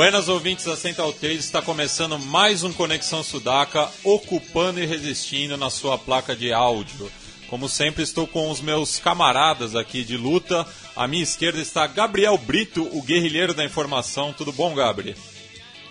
[0.00, 5.68] Buenas ouvintes da Central 3, está começando mais um Conexão Sudaca, ocupando e resistindo na
[5.68, 7.12] sua placa de áudio.
[7.50, 10.66] Como sempre, estou com os meus camaradas aqui de luta.
[10.96, 14.32] À minha esquerda está Gabriel Brito, o guerrilheiro da informação.
[14.32, 15.18] Tudo bom, Gabriel?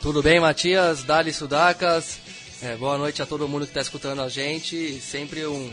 [0.02, 1.04] Tudo bem, Matias?
[1.04, 2.18] Dali Sudacas.
[2.64, 5.00] É, boa noite a todo mundo que está escutando a gente.
[5.02, 5.72] Sempre um,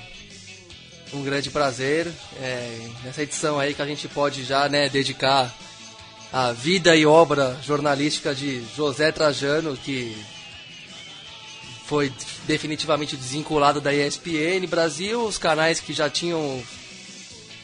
[1.15, 2.07] um grande prazer.
[2.39, 5.57] É, nessa edição aí que a gente pode já né, dedicar
[6.37, 10.15] a vida e obra jornalística de José Trajano, que
[11.87, 12.13] foi
[12.47, 16.63] definitivamente desvinculado da ESPN Brasil, os canais que já tinham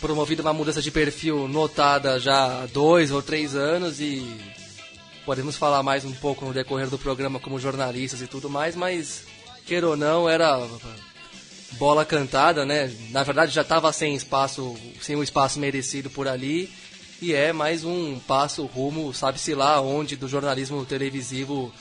[0.00, 4.26] promovido uma mudança de perfil notada já há dois ou três anos e
[5.26, 9.24] podemos falar mais um pouco no decorrer do programa como jornalistas e tudo mais, mas
[9.66, 10.66] queira ou não, era
[11.72, 12.90] bola cantada, né?
[13.10, 16.72] Na verdade já estava sem espaço, sem o espaço merecido por ali
[17.22, 21.72] e é mais um passo rumo, sabe-se lá onde, do jornalismo televisivo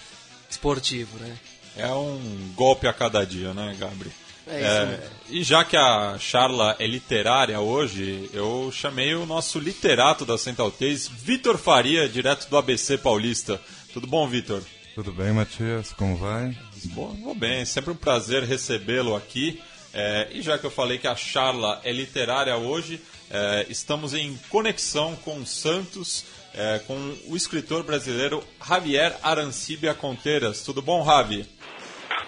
[0.47, 1.35] esportivo, né?
[1.75, 4.13] É um golpe a cada dia, né, Gabriel?
[4.45, 5.09] É isso é.
[5.29, 10.69] E já que a charla é literária hoje, eu chamei o nosso literato da Central
[10.69, 13.59] 3, Vitor Faria, direto do ABC Paulista.
[13.93, 14.61] Tudo bom, Vitor?
[14.93, 15.91] Tudo bem, Matias?
[15.93, 16.55] Como vai?
[16.93, 17.65] Bom, vou bem.
[17.65, 19.59] Sempre um prazer recebê-lo aqui.
[19.91, 24.37] É, e já que eu falei que a charla é literária hoje, é, estamos em
[24.49, 30.63] conexão com Santos, é, com o escritor brasileiro Javier Arancibia Conteiras.
[30.63, 31.47] Tudo bom, Javi?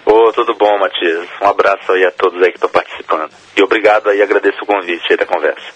[0.06, 1.28] Ô, oh, tudo bom, Matias.
[1.42, 3.32] Um abraço aí a todos aí que estão participando.
[3.56, 5.74] E obrigado aí, agradeço o convite aí da conversa.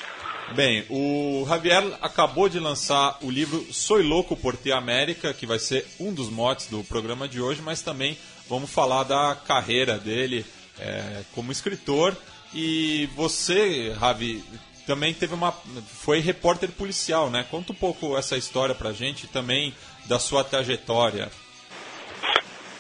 [0.56, 5.60] Bem, o Javier acabou de lançar o livro Soy Louco por Ti América, que vai
[5.60, 10.46] ser um dos motes do programa de hoje, mas também vamos falar da carreira dele
[10.80, 12.16] é, como escritor.
[12.54, 14.42] E você, Javi,
[14.88, 17.46] também teve uma foi repórter policial, né?
[17.52, 19.76] Conta um pouco essa história pra gente também
[20.06, 21.30] da sua trajetória.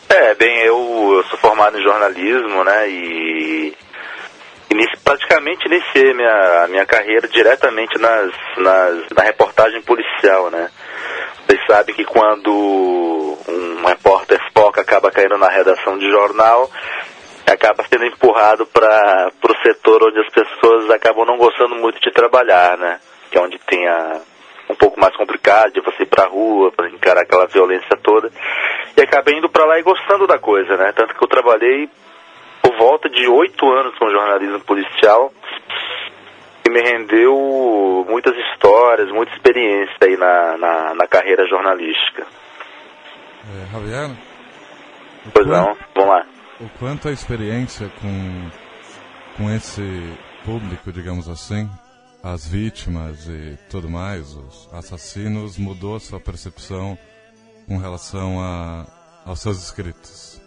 [0.09, 2.89] É, bem, eu, eu sou formado em jornalismo, né?
[2.89, 3.75] E
[4.71, 10.69] inici, praticamente iniciei minha, minha carreira diretamente nas, nas, na reportagem policial, né?
[11.45, 16.69] Vocês sabem que quando um repórter foca acaba caindo na redação de jornal,
[17.53, 22.77] acaba sendo empurrado para o setor onde as pessoas acabam não gostando muito de trabalhar,
[22.77, 22.99] né?
[23.31, 24.19] Que é onde tem a,
[24.69, 28.29] um pouco mais complicado de você ir para a rua, para encarar aquela violência toda.
[28.95, 30.91] E acabei indo para lá e gostando da coisa, né?
[30.91, 31.89] Tanto que eu trabalhei
[32.61, 35.31] por volta de oito anos com jornalismo policial
[36.65, 42.27] e me rendeu muitas histórias, muita experiência aí na, na, na carreira jornalística.
[43.49, 44.09] É, Javier?
[45.33, 48.49] Pois não, vamos lá o quanto a experiência com,
[49.37, 49.81] com esse
[50.43, 51.69] público, digamos assim,
[52.23, 56.97] as vítimas e tudo mais, os assassinos, mudou sua percepção
[57.67, 58.85] com relação a,
[59.25, 60.41] aos seus escritos?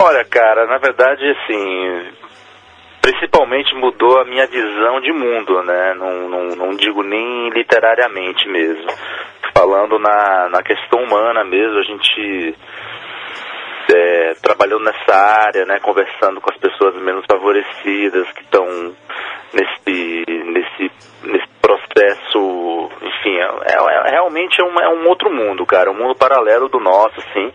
[0.00, 2.12] Olha, cara, na verdade, assim,
[3.02, 5.94] principalmente mudou a minha visão de mundo, né?
[5.94, 8.88] Não, não, não digo nem literariamente mesmo.
[9.52, 12.54] Falando na, na questão humana mesmo, a gente
[13.94, 18.66] é, trabalhando nessa área, né, conversando com as pessoas menos favorecidas que estão
[19.52, 20.92] nesse, nesse,
[21.24, 25.94] nesse processo, enfim, é, é, é realmente é um, é um outro mundo, cara, um
[25.94, 27.52] mundo paralelo do nosso, assim,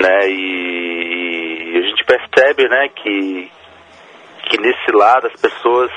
[0.00, 3.50] né, e, e a gente percebe, né, que,
[4.48, 5.90] que nesse lado as pessoas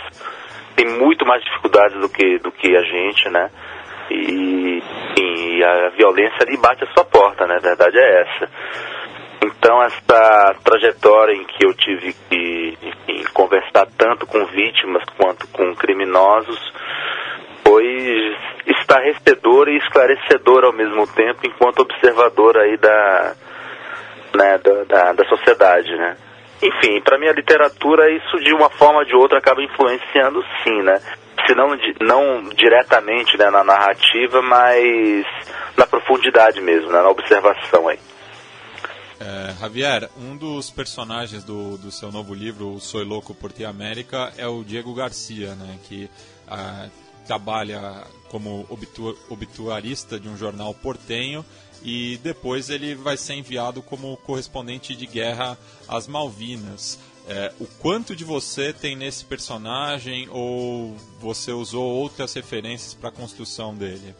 [0.75, 3.49] têm muito mais dificuldades do que, do que a gente, né,
[4.09, 4.83] e,
[5.19, 8.49] e a violência ali bate a sua porta, né, a verdade é essa.
[9.45, 15.75] Então, essa trajetória em que eu tive que enfim, conversar tanto com vítimas quanto com
[15.75, 16.59] criminosos
[17.63, 23.35] foi estarrecedora e esclarecedora ao mesmo tempo, enquanto observador aí da,
[24.35, 26.17] né, da, da, da sociedade, né?
[26.63, 30.81] Enfim, para mim a literatura, isso de uma forma ou de outra acaba influenciando sim,
[30.81, 30.99] né?
[31.45, 31.67] Se não,
[32.01, 35.25] não diretamente né, na narrativa, mas
[35.77, 37.99] na profundidade mesmo, né, na observação aí.
[39.19, 44.33] É, Javier, um dos personagens do, do seu novo livro, Soy Louco por Ti América,
[44.37, 45.79] é o Diego Garcia, né?
[45.87, 46.09] Que
[46.47, 46.89] ah,
[47.25, 48.67] trabalha como
[49.29, 51.45] obituarista de um jornal portenho
[51.81, 55.57] e depois ele vai ser enviado como correspondente de guerra
[55.87, 56.99] às Malvinas.
[57.27, 63.11] É, o quanto de você tem nesse personagem ou você usou outras referências para a
[63.11, 64.13] construção dele?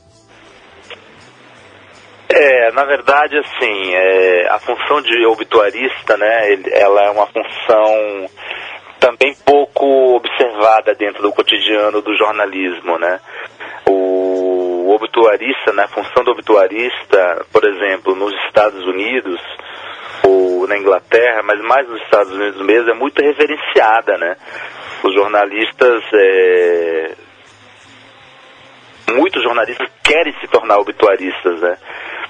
[2.37, 8.29] É, na verdade, assim, é, a função de obituarista, né, ela é uma função
[8.99, 13.21] também pouco observada dentro do cotidiano do jornalismo, né.
[13.89, 19.39] O obituarista, né, a função do obituarista, por exemplo, nos Estados Unidos
[20.27, 24.35] ou na Inglaterra, mas mais nos Estados Unidos mesmo, é muito reverenciada, né.
[25.05, 27.15] Os jornalistas é,
[29.13, 31.77] muitos jornalistas querem se tornar obituaristas, né?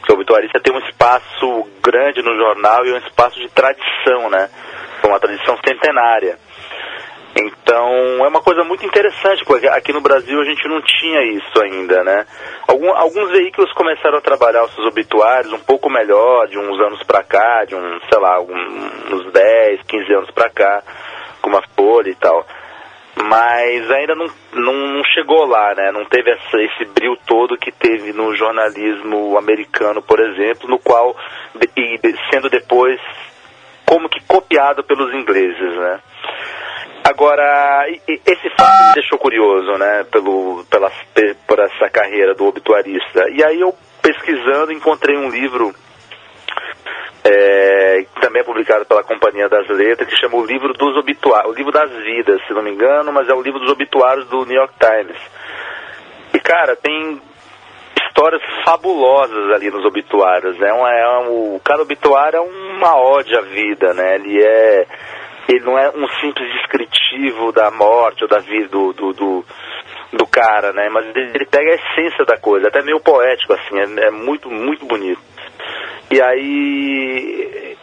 [0.05, 4.49] Porque o obituarista tem um espaço grande no jornal e um espaço de tradição, né?
[5.03, 6.37] Uma tradição centenária.
[7.35, 11.59] Então é uma coisa muito interessante, porque aqui no Brasil a gente não tinha isso
[11.59, 12.25] ainda, né?
[12.67, 17.01] Algum, alguns veículos começaram a trabalhar os seus obituários um pouco melhor, de uns anos
[17.03, 20.83] pra cá, de uns, sei lá, uns 10, 15 anos pra cá,
[21.41, 22.45] com uma folha e tal
[23.23, 25.91] mas ainda não, não, não, chegou lá, né?
[25.91, 31.15] Não teve essa, esse brilho todo que teve no jornalismo americano, por exemplo, no qual,
[31.77, 31.99] e
[32.31, 32.99] sendo depois
[33.85, 35.99] como que copiado pelos ingleses, né?
[37.07, 40.91] Agora, esse fato me deixou curioso, né, pelo, pela,
[41.47, 43.29] por essa carreira do obituarista.
[43.29, 45.71] E aí eu, pesquisando, encontrei um livro
[47.27, 51.55] é, também é publicado pela Companhia das Letras, que chama o livro dos obituários, o
[51.55, 54.55] livro das vidas, se não me engano, mas é o livro dos obituários do New
[54.55, 55.17] York Times.
[56.33, 57.19] E cara, tem
[58.07, 60.71] histórias fabulosas ali nos obituários, né?
[60.71, 64.15] Um, é um, o cara obituário é uma ode à vida, né?
[64.15, 64.85] Ele é
[65.47, 69.45] ele não é um simples descritivo da morte ou da vida do, do, do,
[70.13, 70.89] do cara, né?
[70.89, 74.85] Mas ele pega a essência da coisa, até meio poético assim, é, é muito muito
[74.85, 75.21] bonito.
[76.11, 77.75] E aí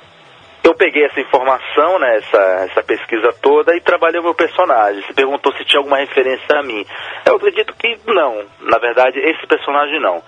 [0.64, 5.02] eu peguei essa informação, né, essa, essa pesquisa toda e trabalhei o meu personagem.
[5.02, 6.86] Você perguntou se tinha alguma referência a mim.
[7.26, 8.44] Eu acredito que não.
[8.60, 10.22] Na verdade, esse personagem não.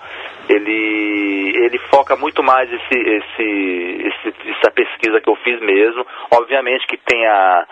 [0.49, 6.05] Ele, ele foca muito mais esse, esse, esse, essa pesquisa que eu fiz mesmo.
[6.29, 7.65] Obviamente que tem, a,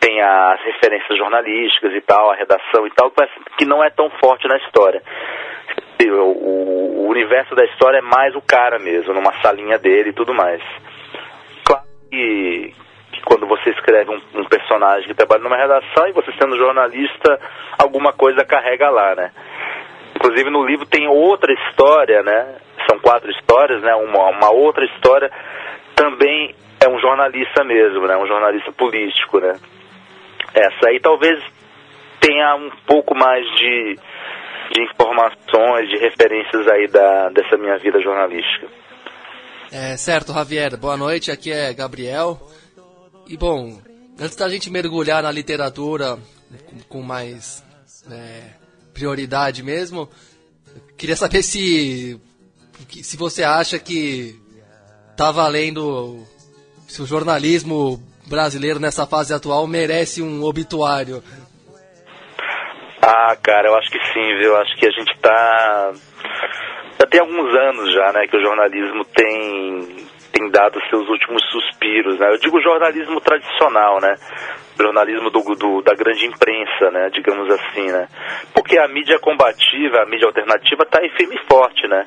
[0.00, 3.12] tem as referências jornalísticas e tal, a redação e tal,
[3.56, 5.02] que não é tão forte na história
[6.04, 10.34] o, o, universo da história é mais o cara mesmo, numa salinha dele e tudo
[10.34, 10.62] mais.
[11.64, 12.74] Claro que,
[13.12, 17.40] que quando você escreve um, um, personagem que trabalha numa redação e você sendo jornalista,
[17.78, 19.32] alguma coisa carrega lá, né?
[20.14, 22.56] Inclusive no livro tem outra história, né?
[22.88, 23.94] São quatro histórias, né?
[23.94, 25.30] Uma, uma outra história
[25.94, 26.54] também
[26.84, 28.16] é um jornalista mesmo, né?
[28.16, 29.54] Um jornalista político, né?
[30.54, 31.42] Essa aí talvez
[32.20, 33.98] tenha um pouco mais de
[34.72, 38.66] de informações, de referências aí da, dessa minha vida jornalística.
[39.70, 40.76] É, certo, Javier.
[40.76, 42.40] Boa noite, aqui é Gabriel.
[43.28, 43.80] E bom,
[44.20, 46.18] antes da gente mergulhar na literatura
[46.88, 47.64] com, mais
[48.10, 48.50] é,
[48.94, 50.08] prioridade mesmo,
[50.96, 52.20] queria saber se
[53.02, 54.38] se você acha que
[55.16, 56.22] tá valendo
[56.86, 61.22] se o jornalismo brasileiro nessa fase atual merece um obituário.
[63.02, 64.56] Ah, cara, eu acho que sim, viu?
[64.56, 65.92] Acho que a gente tá.
[66.98, 72.18] Já tem alguns anos já, né, que o jornalismo tem, tem dado seus últimos suspiros,
[72.18, 72.32] né?
[72.32, 74.14] Eu digo jornalismo tradicional, né?
[74.82, 78.08] jornalismo do, do, da grande imprensa, né, digamos assim, né?
[78.54, 82.06] Porque a mídia combativa, a mídia alternativa está aí firme e forte, né?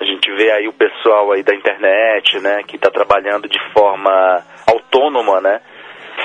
[0.00, 4.42] A gente vê aí o pessoal aí da internet, né, que está trabalhando de forma
[4.66, 5.60] autônoma, né?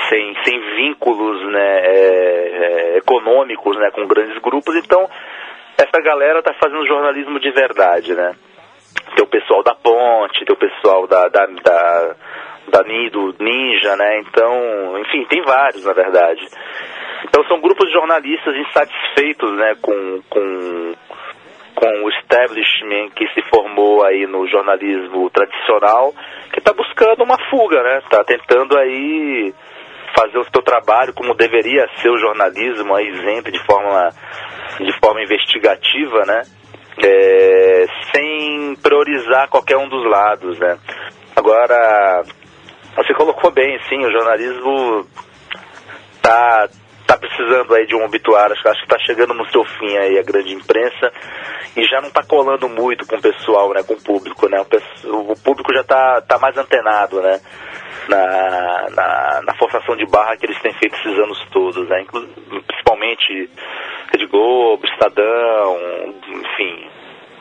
[0.08, 4.74] sem, sem vínculos né, é, é, econômicos né, com grandes grupos.
[4.76, 5.08] Então,
[5.76, 8.34] essa galera está fazendo jornalismo de verdade, né?
[9.14, 12.16] Tem o pessoal da Ponte, tem o pessoal da, da, da,
[12.68, 14.20] da do Ninja, né?
[14.20, 16.46] Então, enfim, tem vários, na verdade.
[17.24, 20.92] Então, são grupos de jornalistas insatisfeitos né, com, com,
[21.80, 26.12] com o establishment que se formou aí no jornalismo tradicional,
[26.52, 28.00] que está buscando uma fuga, né?
[28.04, 29.54] Está tentando aí
[30.14, 34.10] fazer o seu trabalho como deveria ser o jornalismo, aí, isento de forma,
[34.78, 36.42] de forma investigativa, né?
[37.02, 40.78] É, sem priorizar qualquer um dos lados, né?
[41.34, 42.24] Agora,
[42.94, 45.06] você colocou bem, sim, o jornalismo
[46.20, 46.68] tá,
[47.12, 50.18] tá precisando aí de um obituário, acho, acho que está chegando no seu fim aí
[50.18, 51.12] a grande imprensa
[51.76, 54.60] e já não está colando muito com o pessoal, né, com o público, né?
[55.04, 57.40] O, o público já está tá mais antenado, né?
[58.08, 62.04] Na, na, na, forçação de barra que eles têm feito esses anos todos, né?
[62.66, 62.90] principalmente
[63.30, 63.50] gente,
[64.12, 65.78] Rede Globo, Estadão,
[66.28, 66.88] enfim,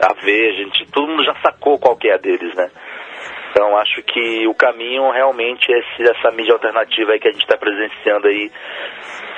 [0.02, 2.70] a Veja, gente, todo mundo já sacou qual que é a deles, né?
[3.50, 7.58] Então acho que o caminho realmente é essa mídia alternativa aí que a gente está
[7.58, 8.51] presenciando aí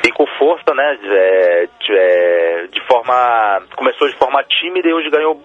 [0.06, 1.00] e com força, né?
[1.04, 3.62] É, é, de forma.
[3.76, 5.42] Começou de forma tímida e hoje ganhou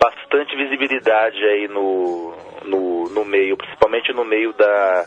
[0.00, 5.06] bastante visibilidade aí no, no, no meio, principalmente no meio da.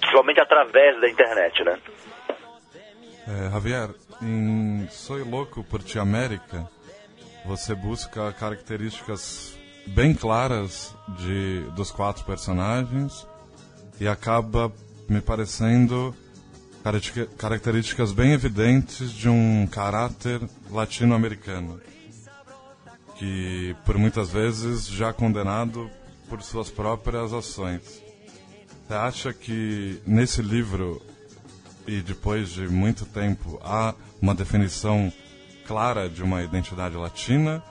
[0.00, 1.78] Principalmente através da internet, né?
[3.26, 3.88] É, Javier,
[4.22, 6.68] em Soy Louco por Ti América,
[7.44, 13.26] você busca características bem claras de, dos quatro personagens
[14.00, 14.72] e acaba
[15.08, 16.14] me parecendo
[17.38, 21.80] características bem evidentes de um caráter latino-americano,
[23.16, 25.90] que por muitas vezes já condenado
[26.28, 28.02] por suas próprias ações.
[28.86, 31.00] Você acha que nesse livro
[31.86, 35.12] e depois de muito tempo há uma definição
[35.66, 37.62] clara de uma identidade latina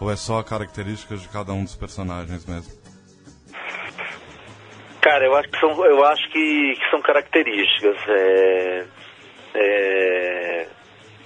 [0.00, 2.78] ou é só características de cada um dos personagens mesmo?
[5.00, 7.96] Cara, eu acho que são, eu acho que, que são características.
[8.08, 8.84] É,
[9.54, 10.66] é,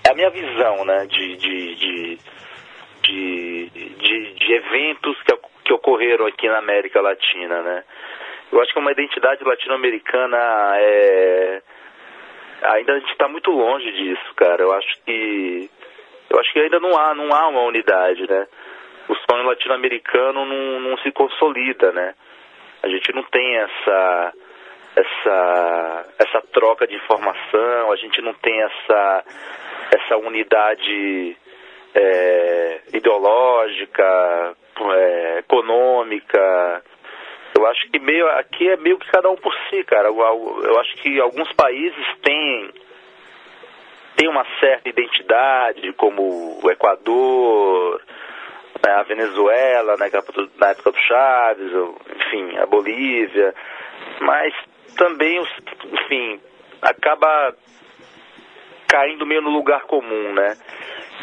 [0.05, 2.19] é, a minha visão, né, de, de, de,
[3.03, 7.85] de, de, de eventos que, que ocorreram aqui na América Latina, né.
[8.53, 10.37] Eu acho que uma identidade latino-americana
[10.77, 11.63] é
[12.63, 14.63] ainda a gente está muito longe disso, cara.
[14.63, 15.71] Eu acho que
[16.33, 18.47] eu acho que ainda não há não há uma unidade, né?
[19.07, 22.15] O sonho latino-americano não, não se consolida, né?
[22.83, 24.33] A gente não tem essa
[24.97, 29.25] essa essa troca de informação, a gente não tem essa
[29.95, 31.37] essa unidade
[31.95, 34.57] é, ideológica,
[34.97, 36.83] é, econômica,
[37.55, 40.09] eu acho que meio aqui é meio que cada um por si, cara.
[40.09, 40.17] Eu,
[40.65, 42.71] eu acho que alguns países têm
[44.17, 48.01] têm uma certa identidade, como o Equador,
[48.85, 53.55] né, a Venezuela, na época, do, na época do Chaves, ou, enfim, a Bolívia,
[54.21, 54.55] mas
[54.97, 55.43] também,
[55.93, 56.41] enfim,
[56.81, 57.55] acaba
[58.89, 60.57] caindo meio no lugar comum, né?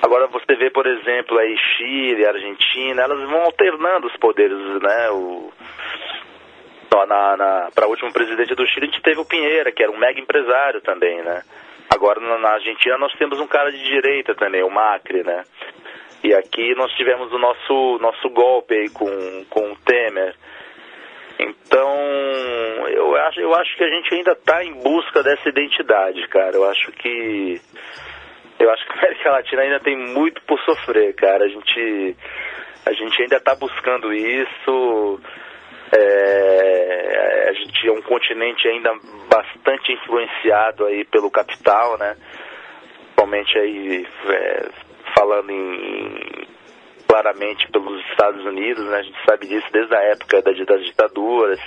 [0.01, 5.09] Agora você vê, por exemplo, aí Chile, Argentina, elas vão alternando os poderes, né?
[5.11, 5.51] O,
[7.07, 9.91] na, na para o último presidente do Chile, a gente teve o Pinheira, que era
[9.91, 11.43] um mega empresário também, né?
[11.89, 15.43] Agora na, na Argentina nós temos um cara de direita também, o Macri, né?
[16.23, 20.35] E aqui nós tivemos o nosso, nosso golpe aí com, com o Temer.
[21.39, 21.97] Então,
[22.89, 26.55] eu acho, eu acho que a gente ainda está em busca dessa identidade, cara.
[26.55, 27.61] Eu acho que.
[28.59, 31.45] Eu acho que a América Latina ainda tem muito por sofrer, cara.
[31.45, 32.15] A gente,
[32.85, 35.21] a gente ainda está buscando isso.
[35.97, 38.91] É, a gente é um continente ainda
[39.27, 42.15] bastante influenciado aí pelo capital, né?
[43.05, 44.69] Principalmente aí é,
[45.17, 46.47] falando em,
[47.07, 48.99] claramente pelos Estados Unidos, né?
[48.99, 51.59] A gente sabe disso desde a época das ditaduras,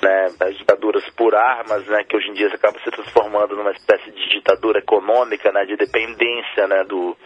[0.00, 0.28] né?
[0.38, 2.04] Das ditaduras por armas, né?
[2.04, 5.64] Que hoje em dia acaba se transformando numa espécie de ditadura econômica, né?
[5.64, 6.84] De dependência, né?
[6.84, 7.16] Do,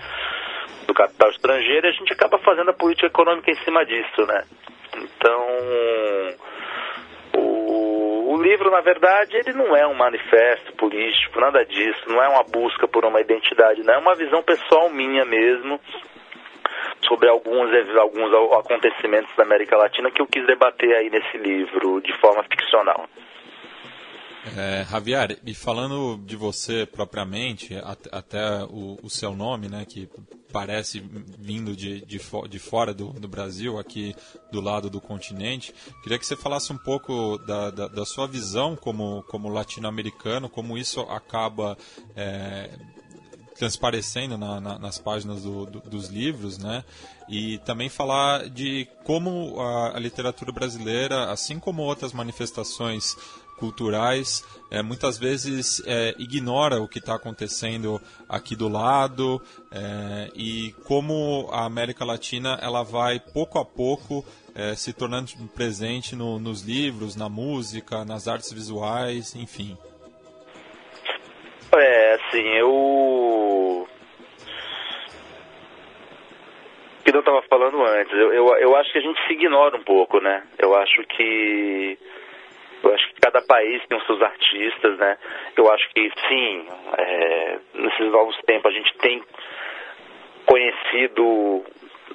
[0.87, 4.45] do capital estrangeiro e a gente acaba fazendo a política econômica em cima disso, né?
[4.97, 5.47] Então,
[8.41, 12.43] o, livro, na verdade, ele não é um manifesto político, nada disso, não é uma
[12.43, 15.79] busca por uma identidade, não é uma visão pessoal minha mesmo
[17.03, 22.13] sobre alguns, alguns acontecimentos da América Latina que eu quis debater aí nesse livro de
[22.19, 23.07] forma ficcional.
[24.57, 27.75] É, Javier, e falando de você propriamente,
[28.11, 30.09] até o, o, seu nome, né, que
[30.51, 30.99] parece
[31.39, 32.19] vindo de, de,
[32.49, 34.15] de fora do, do, Brasil, aqui
[34.51, 38.75] do lado do continente, queria que você falasse um pouco da, da, da sua visão
[38.75, 41.77] como, como latino-americano, como isso acaba
[42.17, 42.71] é,
[43.61, 46.83] transparecendo na, na, nas páginas do, do, dos livros, né?
[47.29, 53.17] E também falar de como a, a literatura brasileira, assim como outras manifestações
[53.61, 59.41] culturais, é, muitas vezes é, ignora o que está acontecendo aqui do lado
[59.71, 64.25] é, e como a América Latina ela vai pouco a pouco
[64.55, 69.77] é, se tornando presente no, nos livros, na música, nas artes visuais, enfim.
[71.73, 73.87] É, assim, eu.
[77.05, 79.83] que eu estava falando antes, eu, eu, eu acho que a gente se ignora um
[79.83, 80.45] pouco, né?
[80.59, 81.99] Eu acho que
[82.83, 85.19] eu acho que cada país tem os seus artistas, né?
[85.57, 89.23] Eu acho que sim, é, nesses novos tempos a gente tem
[90.47, 91.65] conhecido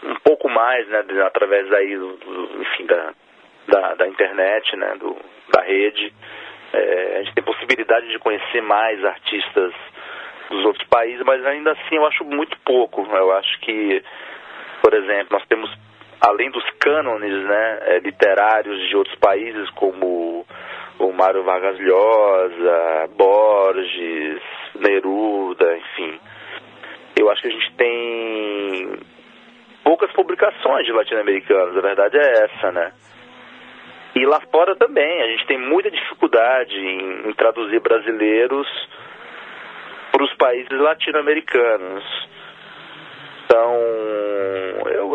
[0.04, 3.14] um pouco mais, né, através aí, do, enfim, da,
[3.68, 5.16] da, da, internet, né, do,
[5.54, 6.14] da rede.
[6.74, 9.74] É, a gente tem possibilidade de conhecer mais artistas
[10.50, 13.02] dos outros países, mas ainda assim eu acho muito pouco.
[13.16, 14.04] Eu acho que,
[14.82, 15.72] por exemplo, nós temos,
[16.22, 20.46] além dos cânones né, é, literários de outros países, como
[21.00, 24.42] o Mário Vargas Llosa, Borges,
[24.76, 26.20] Neruda, enfim.
[27.18, 29.00] Eu acho que a gente tem
[29.84, 32.92] poucas publicações de latino-americanos, a verdade é essa, né?
[34.16, 38.68] E lá fora também, a gente tem muita dificuldade em, em traduzir brasileiros
[40.12, 42.04] para os países latino-americanos.
[43.46, 43.74] Então,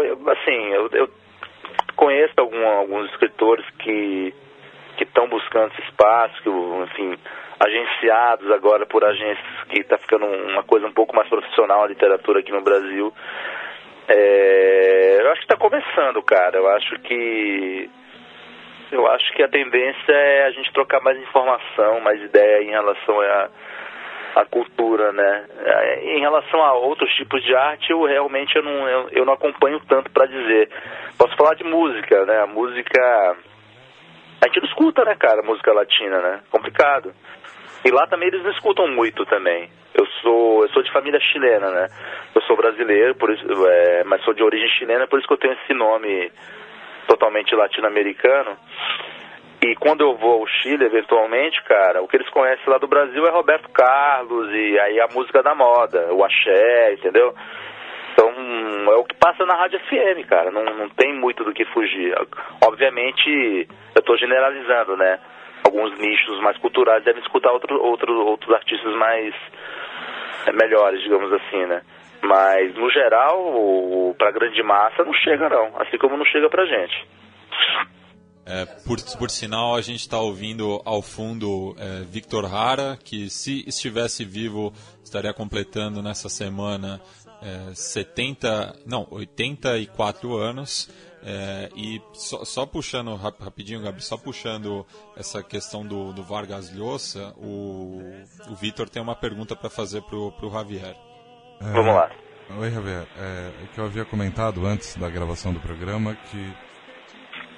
[0.01, 1.11] assim, eu, eu
[1.97, 4.35] conheço algum, alguns escritores que
[4.97, 7.17] que estão buscando esse espaço, que, enfim,
[7.59, 12.41] agenciados agora por agências que está ficando uma coisa um pouco mais profissional a literatura
[12.41, 13.11] aqui no Brasil.
[14.07, 16.59] É, eu acho que está começando, cara.
[16.59, 17.91] Eu acho que
[18.93, 23.21] eu acho que a tendência é a gente trocar mais informação, mais ideia em relação
[23.21, 23.49] a,
[24.35, 25.47] a cultura, né?
[25.65, 29.33] É, em relação a outros tipos de arte, eu realmente eu não, eu, eu não
[29.33, 30.71] acompanho tanto para dizer.
[31.19, 32.43] Posso falar de música, né?
[32.43, 33.37] A música
[34.43, 36.41] a gente não escuta, né, cara, música latina, né?
[36.51, 37.13] Complicado.
[37.85, 39.69] E lá também eles não escutam muito também.
[39.93, 41.89] Eu sou, eu sou de família chilena, né?
[42.35, 45.39] Eu sou brasileiro, por isso, é, mas sou de origem chilena, por isso que eu
[45.39, 46.33] tenho esse nome
[47.07, 48.57] totalmente latino-americano.
[49.63, 53.27] E quando eu vou ao Chile, eventualmente, cara, o que eles conhecem lá do Brasil
[53.27, 57.35] é Roberto Carlos e aí a música da moda, o axé, entendeu?
[58.13, 58.31] Então,
[58.93, 60.51] é o que passa na Rádio FM, cara.
[60.51, 62.15] Não, não tem muito do que fugir.
[62.67, 65.19] Obviamente, eu estou generalizando, né?
[65.65, 69.35] Alguns nichos mais culturais devem escutar outro, outro, outros artistas mais
[70.47, 71.83] é, melhores, digamos assim, né?
[72.23, 75.81] Mas, no geral, para a grande massa não chega, não.
[75.81, 77.07] Assim como não chega pra gente.
[78.45, 83.65] É, por, por sinal, a gente está ouvindo ao fundo é, Victor Hara, que se
[83.67, 84.73] estivesse vivo
[85.05, 87.01] estaria completando nessa semana
[87.43, 90.89] é, 70, não, 84 anos.
[91.23, 97.35] É, e só, só, puxando rapidinho, Gabi, só puxando essa questão do, do Vargas Llosa,
[97.37, 98.01] o,
[98.49, 100.97] o Vitor tem uma pergunta para fazer pro, pro Javier.
[101.61, 102.11] É, Vamos lá.
[102.59, 103.07] Oi, Javier.
[103.19, 106.55] É, é, que eu havia comentado antes da gravação do programa que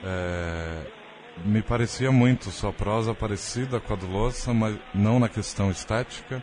[0.04, 0.86] é,
[1.44, 6.42] me parecia muito sua prosa parecida com a do Louça, mas não na questão estética,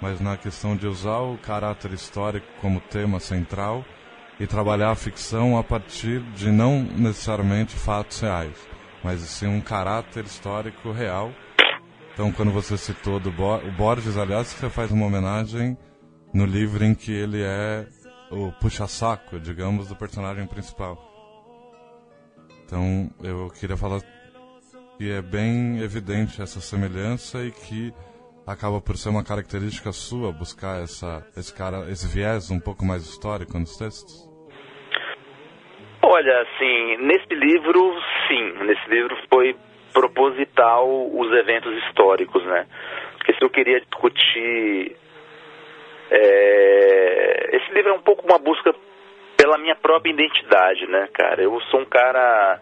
[0.00, 3.84] mas na questão de usar o caráter histórico como tema central
[4.38, 8.56] e trabalhar a ficção a partir de não necessariamente fatos reais,
[9.04, 11.30] mas sim um caráter histórico real.
[12.12, 15.76] Então, quando você citou do Bo o Borges, aliás, você faz uma homenagem
[16.32, 17.86] no livro em que ele é
[18.30, 21.09] o puxa-saco, digamos, do personagem principal.
[22.70, 23.98] Então, eu queria falar
[24.96, 27.92] que é bem evidente essa semelhança e que
[28.46, 33.02] acaba por ser uma característica sua buscar essa, esse, cara, esse viés um pouco mais
[33.02, 34.22] histórico nos textos?
[36.00, 37.92] Olha, assim, nesse livro,
[38.28, 38.52] sim.
[38.64, 39.56] Nesse livro foi
[39.92, 42.68] proposital os eventos históricos, né?
[43.16, 44.94] Porque se eu queria discutir...
[46.08, 47.56] É...
[47.56, 48.72] Esse livro é um pouco uma busca
[49.40, 51.42] pela minha própria identidade, né, cara?
[51.42, 52.60] Eu sou um cara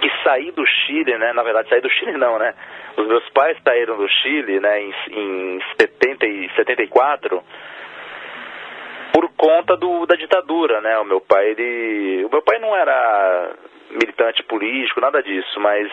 [0.00, 1.34] que saí do Chile, né?
[1.34, 2.54] Na verdade, saí do Chile não, né?
[2.96, 7.42] Os meus pais saíram do Chile, né, em, em 70 e 74
[9.12, 10.98] por conta do, da ditadura, né?
[10.98, 13.52] O meu pai, ele, o meu pai não era
[13.90, 15.90] militante político, nada disso, mas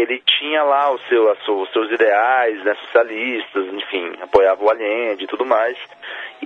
[0.00, 5.26] ele tinha lá o seu, os seus ideais né, socialistas, enfim, apoiava o Allende e
[5.26, 5.76] tudo mais.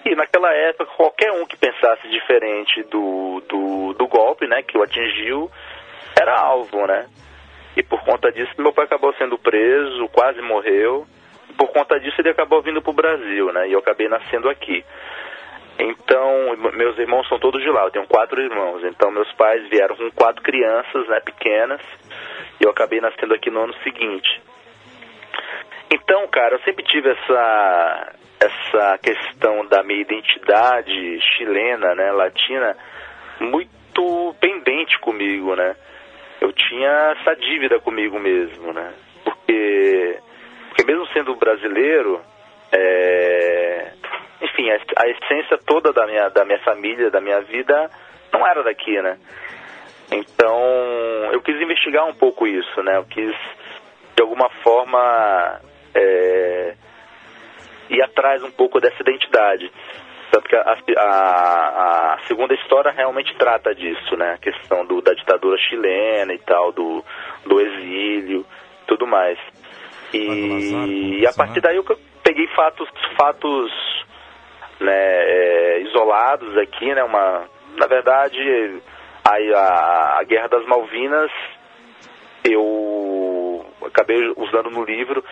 [0.05, 4.83] E naquela época, qualquer um que pensasse diferente do, do, do golpe, né, que o
[4.83, 5.51] atingiu,
[6.21, 7.07] era alvo, né?
[7.77, 11.07] E por conta disso, meu pai acabou sendo preso, quase morreu.
[11.57, 13.69] Por conta disso, ele acabou vindo para o Brasil, né?
[13.69, 14.85] E eu acabei nascendo aqui.
[15.85, 17.85] Então, meus irmãos são todos de lá.
[17.85, 18.85] Eu tenho quatro irmãos.
[18.85, 21.81] Então, meus pais vieram com quatro crianças, né, pequenas.
[22.61, 24.41] E eu acabei nascendo aqui no ano seguinte.
[25.91, 32.77] Então, cara, eu sempre tive essa essa questão da minha identidade chilena, né, latina,
[33.39, 35.77] muito pendente comigo, né?
[36.43, 38.93] eu tinha essa dívida comigo mesmo, né?
[39.25, 40.19] Porque,
[40.69, 42.21] porque mesmo sendo brasileiro,
[42.73, 43.93] é,
[44.41, 47.91] enfim, a, a, essência toda da minha, da minha família, da minha vida,
[48.33, 49.19] não era daqui, né?
[50.11, 50.59] Então,
[51.33, 52.97] eu quis investigar um pouco isso, né?
[52.97, 53.35] Eu quis,
[54.15, 55.61] de alguma forma,
[55.95, 56.75] é,
[57.89, 59.71] ir atrás um pouco dessa identidade.
[60.31, 64.33] Tanto que a, a, a, segunda história realmente trata disso, né?
[64.33, 67.05] A questão do, da ditadura chilena e tal, do,
[67.47, 68.47] do exílio
[68.87, 69.39] tudo mais.
[70.13, 71.85] E, e a partir daí eu,
[72.23, 73.73] peguei fatos, fatos
[74.81, 77.03] né, é, isolados aqui, né?
[77.05, 77.45] Uma,
[77.77, 78.81] na verdade,
[79.25, 81.31] a, a, a Guerra das Malvinas
[82.45, 85.25] eu acabei usando no livro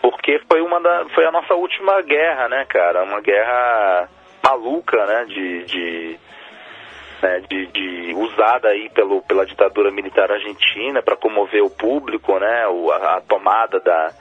[0.00, 3.02] porque foi uma da, foi a nossa última guerra, né, cara?
[3.02, 4.08] Uma guerra
[4.42, 6.18] maluca, né, de, de,
[7.22, 12.66] né, de, de usada aí pelo, pela ditadura militar argentina para comover o público, né,
[12.68, 14.12] o, a, a tomada da,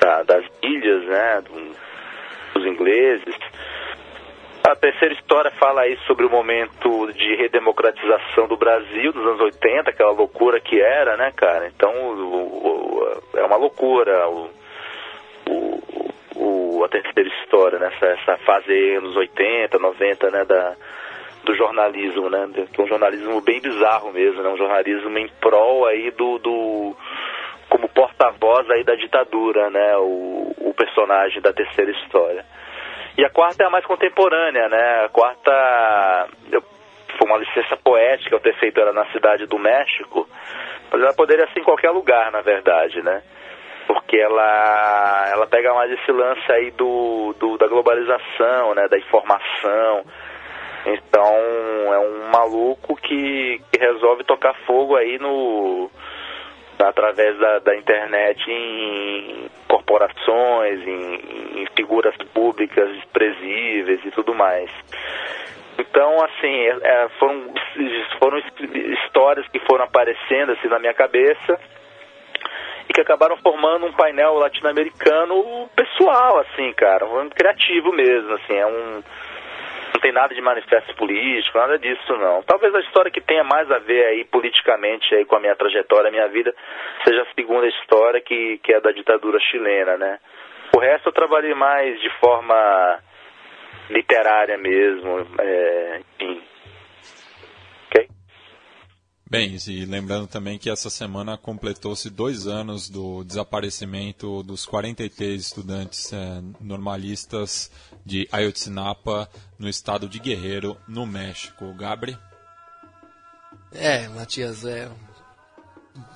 [0.00, 1.42] da, das ilhas, né,
[2.54, 3.34] dos ingleses.
[4.64, 9.88] A terceira história fala aí sobre o momento de redemocratização do Brasil dos anos 80,
[9.90, 11.68] aquela loucura que era, né, cara?
[11.68, 14.50] Então, o, o, é uma loucura o,
[16.36, 17.90] o, a terceira história, né?
[18.00, 20.76] essa fase aí, anos 80, 90, né, da,
[21.44, 22.46] do jornalismo, né?
[22.56, 24.50] É um jornalismo bem bizarro mesmo, né?
[24.50, 26.96] Um jornalismo em prol aí do, do
[28.18, 29.96] porta-voz aí da ditadura, né?
[29.96, 32.44] O, o personagem da terceira história.
[33.16, 35.04] E a quarta é a mais contemporânea, né?
[35.04, 40.28] A quarta foi uma licença poética eu ter feito ela na cidade do México,
[40.90, 43.22] mas ela poderia ser em qualquer lugar, na verdade, né?
[43.86, 48.86] Porque ela, ela pega mais esse lance aí do, do da globalização, né?
[48.88, 50.04] Da informação.
[50.86, 51.34] Então
[51.92, 55.90] é um maluco que, que resolve tocar fogo aí no
[56.78, 64.70] através da, da internet em corporações, em, em figuras públicas desprezíveis e tudo mais.
[65.78, 67.54] Então, assim, é, é foram,
[68.18, 68.38] foram
[69.04, 71.58] histórias que foram aparecendo assim na minha cabeça
[72.88, 78.66] e que acabaram formando um painel latino-americano pessoal, assim, cara, um criativo mesmo, assim, é
[78.66, 79.02] um
[79.98, 82.42] não tem nada de manifesto político, nada disso não.
[82.44, 86.08] Talvez a história que tenha mais a ver aí politicamente aí com a minha trajetória,
[86.08, 86.54] a minha vida,
[87.04, 90.20] seja a segunda história que, que é da ditadura chilena, né?
[90.76, 93.00] O resto eu trabalhei mais de forma
[93.90, 96.42] literária mesmo, é, enfim.
[99.30, 106.10] Bem, e lembrando também que essa semana completou-se dois anos do desaparecimento dos 43 estudantes
[106.14, 107.70] é, normalistas
[108.06, 111.74] de Ayotzinapa, no estado de Guerreiro, no México.
[111.74, 112.18] Gabri?
[113.70, 114.90] É, Matias, é,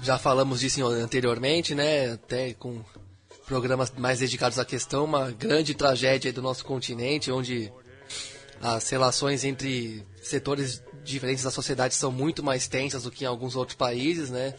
[0.00, 2.12] já falamos disso anteriormente, né?
[2.12, 2.82] Até com
[3.46, 7.70] programas mais dedicados à questão, uma grande tragédia do nosso continente, onde
[8.62, 13.56] as relações entre setores diferentes da sociedade são muito mais tensas do que em alguns
[13.56, 14.54] outros países, né?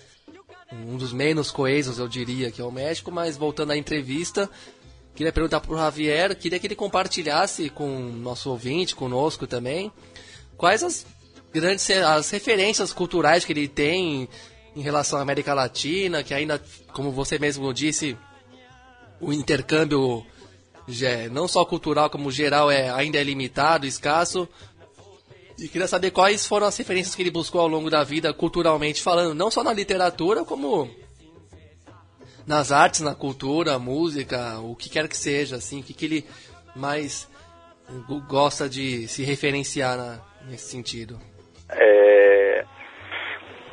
[0.71, 4.49] Um dos menos coesos, eu diria, que é o México, mas voltando à entrevista,
[5.15, 9.91] queria perguntar para o Javier, queria que ele compartilhasse com o nosso ouvinte, conosco também,
[10.57, 11.05] quais as
[11.53, 14.27] grandes as referências culturais que ele tem
[14.75, 18.17] em relação à América Latina, que ainda, como você mesmo disse,
[19.21, 20.25] o intercâmbio
[21.31, 24.47] não só cultural como geral é ainda é limitado, escasso.
[25.59, 29.01] E queria saber quais foram as referências que ele buscou ao longo da vida, culturalmente
[29.01, 30.89] falando, não só na literatura, como
[32.47, 36.25] nas artes, na cultura, música, o que quer que seja, assim, o que, que ele
[36.75, 37.29] mais
[38.27, 41.19] gosta de se referenciar na, nesse sentido.
[41.69, 42.65] É...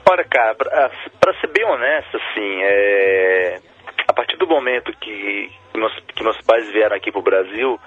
[0.08, 0.90] Olha, cara, pra,
[1.20, 3.60] pra, ser bem honesto, assim, é...
[4.08, 7.78] a partir do momento que, meus, que meus pais vieram aqui pro Brasil,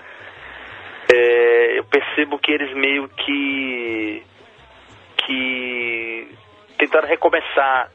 [1.12, 4.24] é, eu percebo que eles meio que
[5.18, 6.28] que
[6.78, 7.90] tentaram recomeçar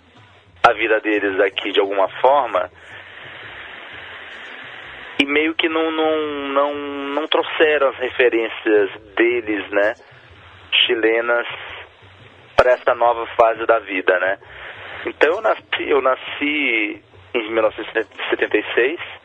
[0.67, 2.71] a vida deles aqui de alguma forma
[5.19, 9.95] e meio que não não não, não trouxeram as referências deles, né,
[10.73, 11.47] chilenas
[12.57, 14.39] para essa nova fase da vida, né?
[15.07, 17.03] Então eu nasci eu nasci
[17.35, 19.18] em 1976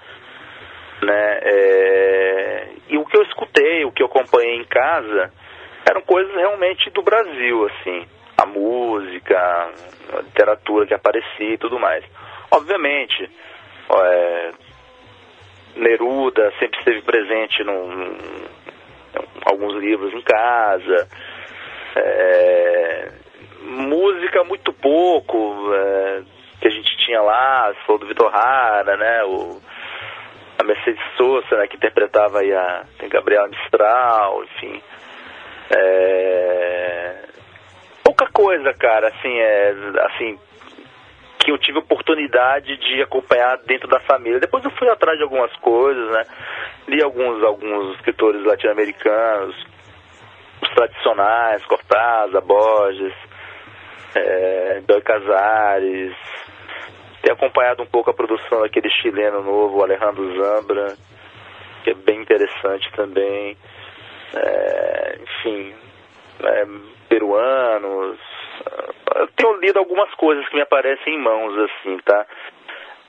[1.04, 1.40] né?
[1.44, 2.68] É...
[2.90, 5.32] E o que eu escutei, o que eu acompanhei em casa,
[5.86, 8.06] eram coisas realmente do Brasil, assim,
[8.38, 9.38] a música,
[10.14, 12.04] a literatura que aparecia e tudo mais.
[12.52, 13.30] Obviamente,
[13.92, 14.52] é...
[15.76, 18.16] Neruda sempre esteve presente num,
[19.46, 21.08] alguns livros em casa.
[21.96, 23.12] É...
[23.62, 26.22] música muito pouco, é...
[26.62, 29.24] que a gente tinha lá, se for do Vitor Hara, né?
[29.26, 29.73] O
[30.58, 34.82] a Mercedes Sosa, né, que interpretava aí a Gabriela Mistral, enfim.
[35.76, 37.16] É...
[38.04, 40.38] Pouca coisa, cara, assim, é, assim,
[41.40, 44.40] que eu tive oportunidade de acompanhar dentro da família.
[44.40, 46.24] Depois eu fui atrás de algumas coisas, né?
[46.88, 49.56] Li alguns, alguns escritores latino-americanos,
[50.62, 53.14] os tradicionais, Cortázar, Borges,
[54.16, 56.16] é, Casares,
[57.24, 60.98] Tenho acompanhado um pouco a produção daquele chileno novo, Alejandro Zambra,
[61.82, 63.58] que é bem interessante também.
[64.36, 65.74] É, enfim,
[66.44, 66.66] é,
[67.08, 68.20] peruanos.
[69.16, 72.26] Eu tenho lido algumas coisas que me aparecem em mãos, assim, tá?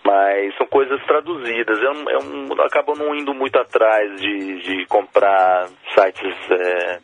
[0.04, 1.76] Mas são coisas traduzidas.
[1.80, 7.00] Eu, eu, eu acabo não indo muito atrás de, de comprar sites é,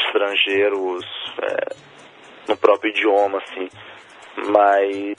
[0.00, 1.02] estrangeiros
[1.40, 1.74] é,
[2.46, 3.70] no próprio idioma, assim.
[4.48, 5.16] Mas,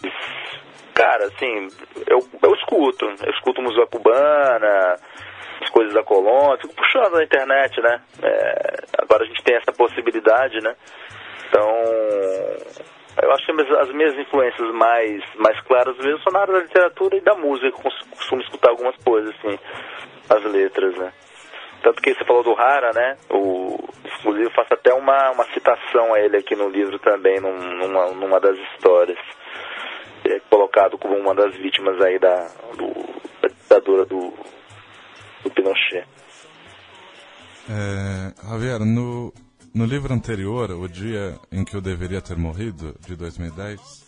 [0.93, 1.67] cara, assim,
[2.07, 3.05] eu, eu escuto.
[3.05, 4.95] Eu escuto música cubana,
[5.61, 8.01] as coisas da Colômbia, fico puxando na internet, né?
[8.21, 10.75] É, agora a gente tem essa possibilidade, né?
[11.47, 11.69] Então,
[13.21, 17.15] eu acho que as minhas influências mais, mais claras mesmo são na área da literatura
[17.15, 19.59] e da música, eu costumo escutar algumas coisas, assim,
[20.29, 21.13] as letras, né?
[21.83, 23.17] Tanto que você falou do Rara, né?
[23.29, 23.77] O,
[24.19, 28.07] inclusive eu faço até uma, uma citação a ele aqui no livro também, num, numa,
[28.11, 29.19] numa das histórias.
[30.25, 32.93] É colocado como uma das vítimas aí da, do,
[33.41, 34.33] da ditadura do,
[35.43, 36.05] do Pinochet.
[37.69, 39.33] É, Javier, no,
[39.73, 44.03] no livro anterior, O Dia em que Eu Deveria Ter Morrido, de 2010,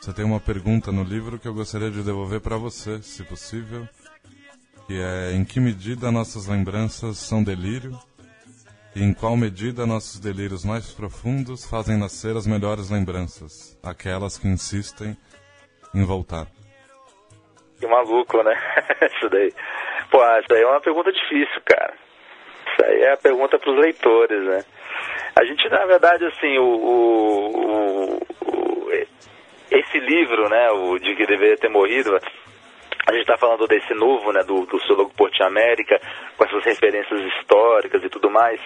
[0.00, 3.86] você tem uma pergunta no livro que eu gostaria de devolver para você, se possível,
[4.86, 7.96] que é em que medida nossas lembranças são delírio
[8.94, 14.48] e em qual medida nossos delírios mais profundos fazem nascer as melhores lembranças, aquelas que
[14.48, 15.16] insistem
[15.94, 16.46] em voltar.
[17.80, 18.54] Que maluco, né?
[19.16, 19.52] Isso daí.
[20.10, 21.94] Pô, isso aí é uma pergunta difícil, cara.
[22.66, 24.62] Isso aí é a pergunta para os leitores, né?
[25.34, 28.90] A gente, na verdade, assim, o, o, o,
[29.70, 32.10] esse livro, né, o de que deveria ter morrido,
[33.06, 36.00] a gente está falando desse novo, né, do, do Sologo Porte América,
[36.36, 38.60] com essas referências históricas e tudo mais.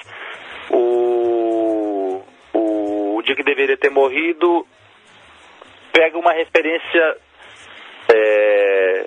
[0.70, 2.22] O,
[2.53, 4.66] o, o dia que deveria ter morrido
[5.92, 7.16] pega uma referência
[8.14, 9.07] é,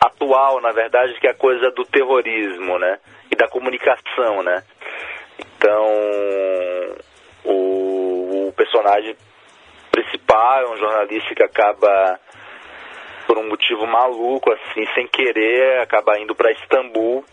[0.00, 2.98] atual, na verdade, que é a coisa do terrorismo, né?
[3.30, 4.62] E da comunicação, né?
[5.38, 5.86] Então,
[7.44, 9.16] o, o personagem
[9.90, 12.20] principal é um jornalista que acaba,
[13.30, 17.24] por um motivo maluco, assim, sem querer, acaba indo para Istambul,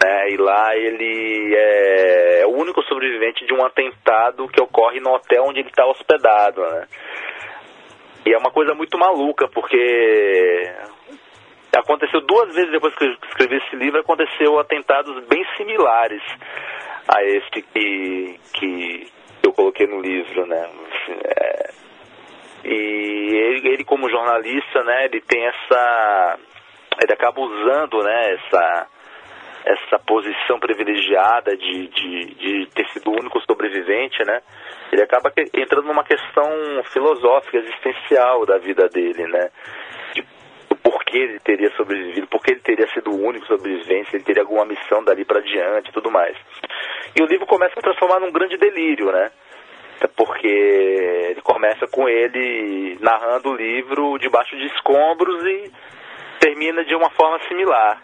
[0.00, 0.30] né?
[0.30, 5.42] E lá ele é, é o único sobrevivente de um atentado que ocorre no hotel
[5.42, 6.86] onde ele está hospedado, né?
[8.26, 10.72] E é uma coisa muito maluca, porque
[11.76, 16.22] aconteceu duas vezes depois que eu escrevi esse livro, aconteceu atentados bem similares
[17.08, 20.70] a este que, que eu coloquei no livro, né?
[21.24, 21.87] É,
[22.64, 26.38] e ele, ele, como jornalista, né, ele tem essa...
[27.02, 28.88] ele acaba usando, né, essa
[29.64, 34.40] essa posição privilegiada de, de, de ter sido o único sobrevivente, né?
[34.90, 36.50] Ele acaba entrando numa questão
[36.84, 39.50] filosófica, existencial da vida dele, né?
[40.14, 40.24] De
[40.82, 44.24] por que ele teria sobrevivido, por que ele teria sido o único sobrevivente, se ele
[44.24, 46.36] teria alguma missão dali para diante e tudo mais.
[47.14, 49.30] E o livro começa a transformar num grande delírio, né?
[50.06, 55.72] Porque ele começa com ele narrando o livro debaixo de escombros e
[56.38, 58.02] termina de uma forma similar.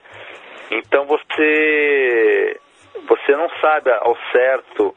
[0.70, 2.60] Então você
[3.06, 4.94] você não sabe ao certo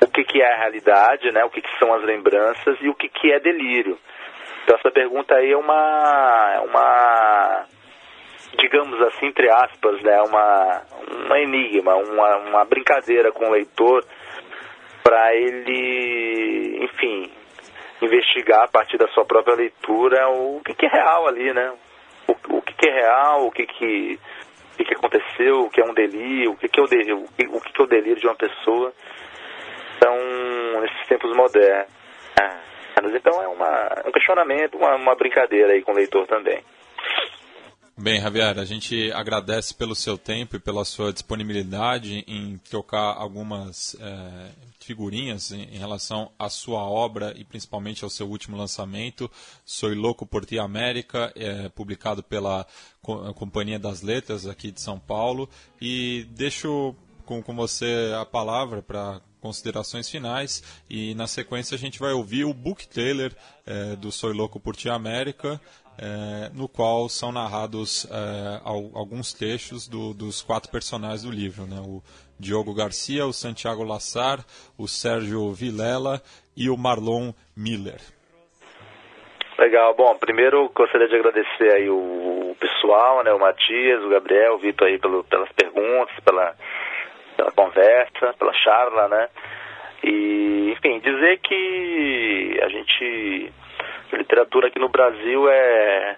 [0.00, 1.44] o que, que é a realidade, né?
[1.44, 3.98] O que, que são as lembranças e o que, que é delírio.
[4.64, 7.64] Então essa pergunta aí é uma é uma
[8.58, 10.20] digamos assim entre aspas, né?
[10.22, 10.82] Uma
[11.30, 14.04] um enigma, uma, uma brincadeira com o leitor
[15.08, 17.32] para ele, enfim,
[18.02, 21.72] investigar a partir da sua própria leitura o que, que é real ali, né?
[22.26, 24.20] O, o que, que é real, o que que
[24.76, 27.28] que, que aconteceu, o que é um delírio, o que, que é o delírio, o
[27.32, 28.92] que, o que é o delírio de uma pessoa.
[29.96, 30.14] Então,
[30.82, 31.88] nesses tempos modernos.
[33.14, 36.62] Então é uma, um questionamento, uma, uma brincadeira aí com o leitor também.
[38.00, 43.96] Bem, Javier, a gente agradece pelo seu tempo e pela sua disponibilidade em trocar algumas
[43.98, 49.28] é, figurinhas em, em, relação à sua obra e principalmente ao seu último lançamento,
[49.64, 52.64] Soy Louco por Ti América, é, publicado pela
[53.02, 55.50] Co Companhia das Letras aqui de São Paulo.
[55.80, 56.94] E deixo
[57.26, 62.44] com, com você a palavra para considerações finais e na sequência a gente vai ouvir
[62.44, 63.34] o book trailer
[63.66, 65.60] é, do Soy Louco por Ti América
[65.98, 71.80] é, no qual são narrados é, alguns trechos do, dos quatro personagens do livro, né?
[71.80, 72.02] o
[72.38, 74.38] Diogo Garcia, o Santiago Lassar,
[74.78, 76.22] o Sérgio Vilela
[76.56, 78.00] e o Marlon Miller.
[79.58, 84.58] Legal, bom, primeiro gostaria de agradecer aí o, pessoal, né, o Matias, o Gabriel, o
[84.58, 86.54] Vitor aí pelo, pelas perguntas, pela,
[87.36, 89.28] pela conversa, pela charla, né,
[90.04, 93.52] e enfim, dizer que a gente
[94.16, 96.16] literatura aqui no Brasil é,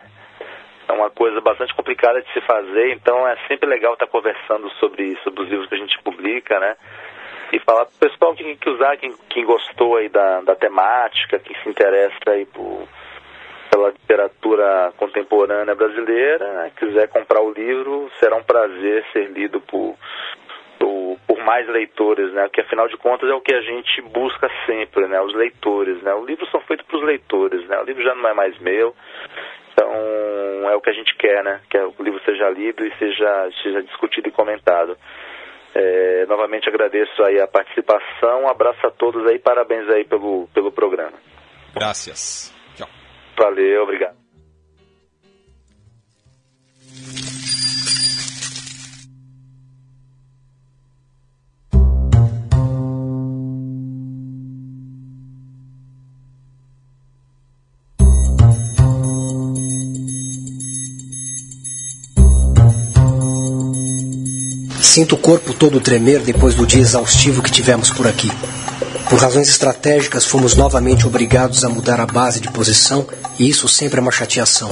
[0.88, 5.16] é uma coisa bastante complicada de se fazer, então é sempre legal estar conversando sobre,
[5.22, 6.76] sobre os livros que a gente publica, né?
[7.52, 11.38] E falar para o pessoal que, que usar, quem, quem gostou aí da, da temática,
[11.38, 12.86] quem se interessa aí por,
[13.70, 16.72] pela literatura contemporânea brasileira, né?
[16.76, 19.96] quiser comprar o livro, será um prazer ser lido por,
[21.40, 22.48] mais leitores, né?
[22.52, 25.20] Que afinal de contas é o que a gente busca sempre, né?
[25.20, 26.14] Os leitores, né?
[26.14, 27.78] Os livros são feitos para os leitores, né?
[27.80, 28.94] O livro já não é mais meu,
[29.72, 29.90] então
[30.70, 31.60] é o que a gente quer, né?
[31.68, 34.96] Que o livro seja lido e seja, seja discutido e comentado.
[35.74, 40.72] É, novamente agradeço aí a participação, um abraço a todos aí, parabéns aí pelo, pelo
[40.72, 41.16] programa.
[41.72, 42.52] Graças.
[42.76, 42.88] Tchau.
[43.38, 44.20] Valeu, obrigado.
[64.90, 68.28] Sinto o corpo todo tremer depois do dia exaustivo que tivemos por aqui.
[69.08, 73.06] Por razões estratégicas, fomos novamente obrigados a mudar a base de posição
[73.38, 74.68] e isso sempre é uma chateação.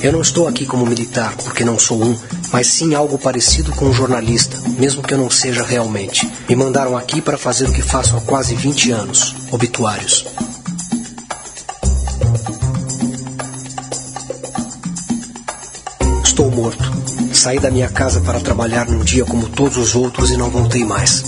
[0.00, 2.16] Eu não estou aqui como militar, porque não sou um,
[2.52, 6.30] mas sim algo parecido com um jornalista, mesmo que eu não seja realmente.
[6.48, 10.26] Me mandaram aqui para fazer o que faço há quase 20 anos: obituários.
[16.22, 16.89] Estou morto.
[17.40, 20.84] Saí da minha casa para trabalhar num dia como todos os outros e não voltei
[20.84, 21.24] mais.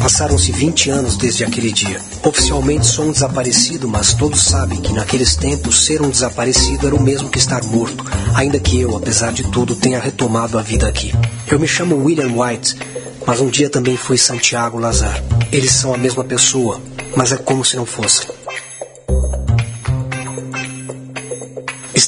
[0.00, 2.00] Passaram-se 20 anos desde aquele dia.
[2.22, 7.02] Oficialmente sou um desaparecido, mas todos sabem que naqueles tempos ser um desaparecido era o
[7.02, 8.04] mesmo que estar morto,
[8.36, 11.12] ainda que eu, apesar de tudo, tenha retomado a vida aqui.
[11.48, 12.76] Eu me chamo William White,
[13.26, 15.24] mas um dia também fui Santiago Lazar.
[15.50, 16.80] Eles são a mesma pessoa,
[17.16, 18.28] mas é como se não fossem.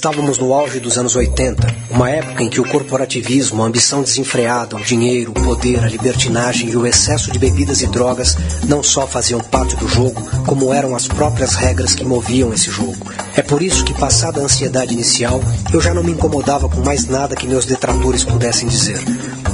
[0.04, 4.76] Estávamos no auge dos anos 80, uma época em que o corporativismo, a ambição desenfreada,
[4.76, 8.36] o dinheiro, o poder, a libertinagem e o excesso de bebidas e drogas
[8.68, 12.98] não só faziam parte do jogo, como eram as próprias regras que moviam esse jogo.
[13.34, 15.40] É por isso que, passada a ansiedade inicial,
[15.72, 19.02] eu já não me incomodava com mais nada que meus detratores pudessem dizer.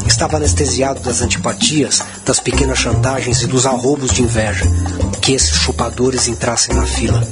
[0.04, 4.64] Estava anestesiado das antipatias, das pequenas chantagens e dos arrobos de inveja.
[5.22, 7.24] Que esses chupadores entrassem na fila.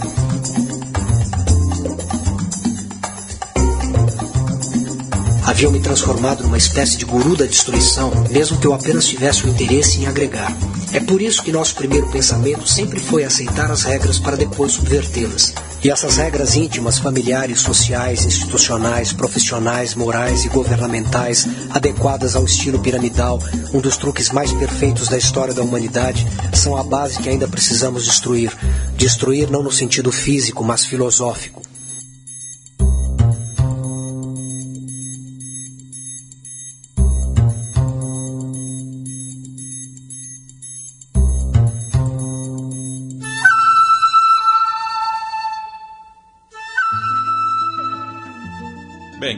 [5.59, 9.49] Haviam me transformado numa espécie de guru da destruição, mesmo que eu apenas tivesse o
[9.49, 10.57] interesse em agregar.
[10.93, 15.53] É por isso que nosso primeiro pensamento sempre foi aceitar as regras para depois subvertê-las.
[15.83, 23.43] E essas regras íntimas, familiares, sociais, institucionais, profissionais, morais e governamentais, adequadas ao estilo piramidal,
[23.75, 28.05] um dos truques mais perfeitos da história da humanidade, são a base que ainda precisamos
[28.05, 28.57] destruir.
[28.97, 31.68] Destruir não no sentido físico, mas filosófico.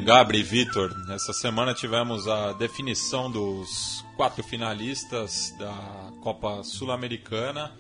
[0.01, 7.73] Gabri e Vitor, essa semana tivemos a definição dos quatro finalistas da Copa Sul-Americana,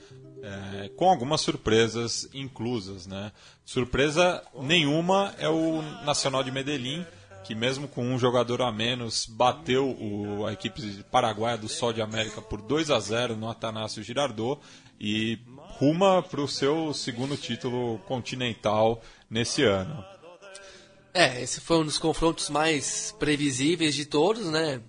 [0.42, 3.06] é, com algumas surpresas inclusas.
[3.06, 3.32] Né?
[3.64, 7.06] Surpresa nenhuma é o Nacional de Medellín,
[7.42, 12.02] que mesmo com um jogador a menos, bateu o, a equipe paraguaia do Sol de
[12.02, 14.60] América por 2 a 0 no Atanásio Girardot
[15.00, 15.38] e
[15.78, 20.04] ruma para o seu segundo título continental nesse ano.
[21.12, 24.80] É, esse foi um dos confrontos mais previsíveis de todos, né?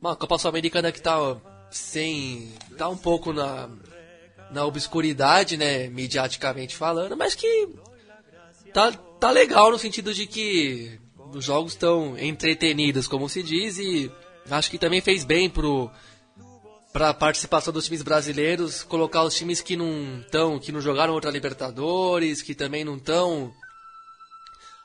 [0.00, 1.36] Uma Copa Sul-Americana que tá
[1.70, 2.52] sem.
[2.76, 3.68] tá um pouco na,
[4.50, 5.88] na obscuridade, né?
[5.88, 7.68] Mediaticamente falando, mas que
[8.72, 10.98] tá, tá legal no sentido de que
[11.32, 14.10] os jogos estão entretenidos, como se diz, e
[14.50, 15.90] acho que também fez bem pro
[16.92, 21.30] para participação dos times brasileiros, colocar os times que não estão, que não jogaram outra
[21.30, 23.52] Libertadores, que também não estão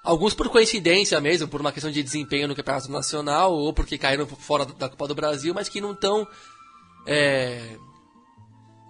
[0.04, 4.26] Alguns por coincidência mesmo, por uma questão de desempenho no Campeonato Nacional, ou porque caíram
[4.26, 6.28] fora da Copa do Brasil, mas que não estão
[7.06, 7.78] é,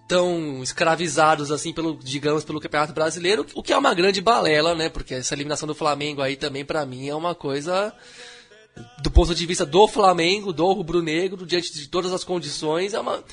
[0.07, 4.89] tão escravizados assim pelo, digamos, pelo Campeonato Brasileiro, o que é uma grande balela, né?
[4.89, 7.93] Porque essa eliminação do Flamengo aí também para mim é uma coisa
[9.01, 13.23] do ponto de vista do Flamengo, do rubro-negro, diante de todas as condições, é uma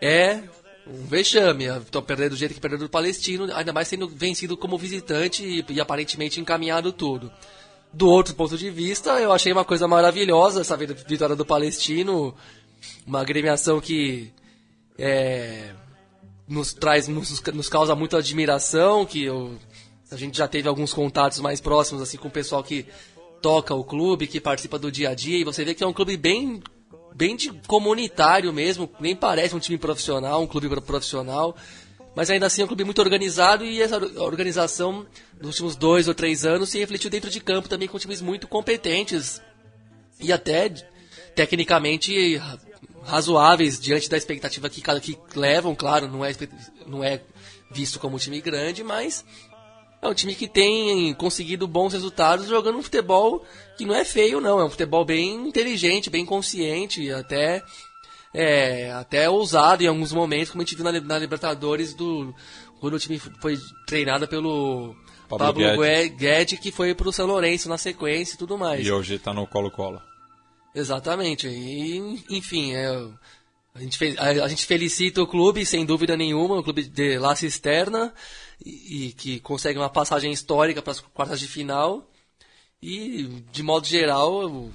[0.00, 0.42] é
[0.86, 1.64] um vexame.
[1.64, 5.64] Estão perdendo do jeito que perderam do Palestino, ainda mais sendo vencido como visitante e,
[5.72, 7.30] e, aparentemente encaminhado tudo.
[7.92, 12.34] Do outro ponto de vista, eu achei uma coisa maravilhosa essa vitória do Palestino,
[13.06, 14.32] uma agremiação que
[14.98, 15.70] é,
[16.48, 19.56] nos traz, nos, nos, causa muita admiração, que eu,
[20.10, 22.84] a gente já teve alguns contatos mais próximos assim com o pessoal que
[23.40, 25.92] toca o clube, que participa do dia a dia, e você vê que é um
[25.92, 26.62] clube bem
[27.14, 31.56] bem de comunitário mesmo, nem parece um time profissional, um clube profissional,
[32.14, 35.06] mas ainda assim é um clube muito organizado e essa organização
[35.40, 38.48] nos últimos dois ou três anos se refletiu dentro de campo também com times muito
[38.48, 39.40] competentes
[40.20, 40.68] e até
[41.34, 42.40] tecnicamente
[43.02, 46.32] razoáveis diante da expectativa que, que levam, claro, não é,
[46.86, 47.20] não é
[47.70, 49.24] visto como um time grande, mas
[50.04, 53.44] é um time que tem conseguido bons resultados jogando um futebol
[53.76, 54.60] que não é feio, não.
[54.60, 57.62] É um futebol bem inteligente, bem consciente, até,
[58.32, 62.34] é, até ousado em alguns momentos, como a gente viu na, na Libertadores, do,
[62.80, 64.94] quando o time foi treinado pelo
[65.28, 65.82] Pablo, Pablo
[66.16, 68.86] Guedes, que foi pro São Lourenço na sequência e tudo mais.
[68.86, 70.00] E hoje está no Colo-Colo.
[70.74, 71.48] Exatamente.
[71.48, 72.88] E, enfim, é,
[73.74, 77.34] a, gente, a, a, gente felicita o clube, sem dúvida nenhuma, o clube de La
[77.34, 78.12] Cisterna,
[78.64, 82.10] e, que consegue uma passagem histórica para as quartas de final.
[82.82, 84.70] E, de modo geral,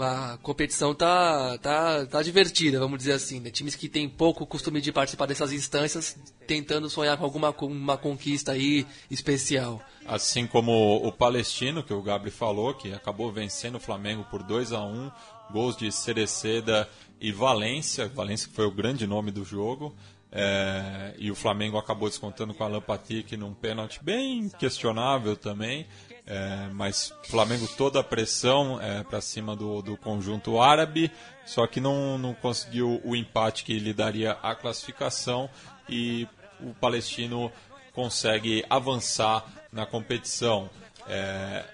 [0.00, 3.40] a competição tá, tá, tá divertida, vamos dizer assim.
[3.40, 3.50] Né?
[3.50, 6.16] Times que têm pouco costume de participar dessas instâncias,
[6.46, 9.80] tentando sonhar com alguma uma conquista aí especial.
[10.06, 14.72] Assim como o Palestino, que o Gabri falou, que acabou vencendo o Flamengo por 2
[14.72, 15.10] a 1
[15.50, 16.88] gols de Cereceda
[17.20, 18.08] e Valência.
[18.08, 19.94] Valência foi o grande nome do jogo.
[20.36, 25.86] É, e o Flamengo acabou descontando com a Lampatique num pênalti bem questionável também.
[26.26, 31.12] É, mas Flamengo toda a pressão é, para cima do, do conjunto árabe,
[31.44, 35.50] só que não, não conseguiu o empate que lhe daria a classificação
[35.86, 36.26] e
[36.60, 37.52] o palestino
[37.92, 40.70] consegue avançar na competição.
[41.06, 41.64] É,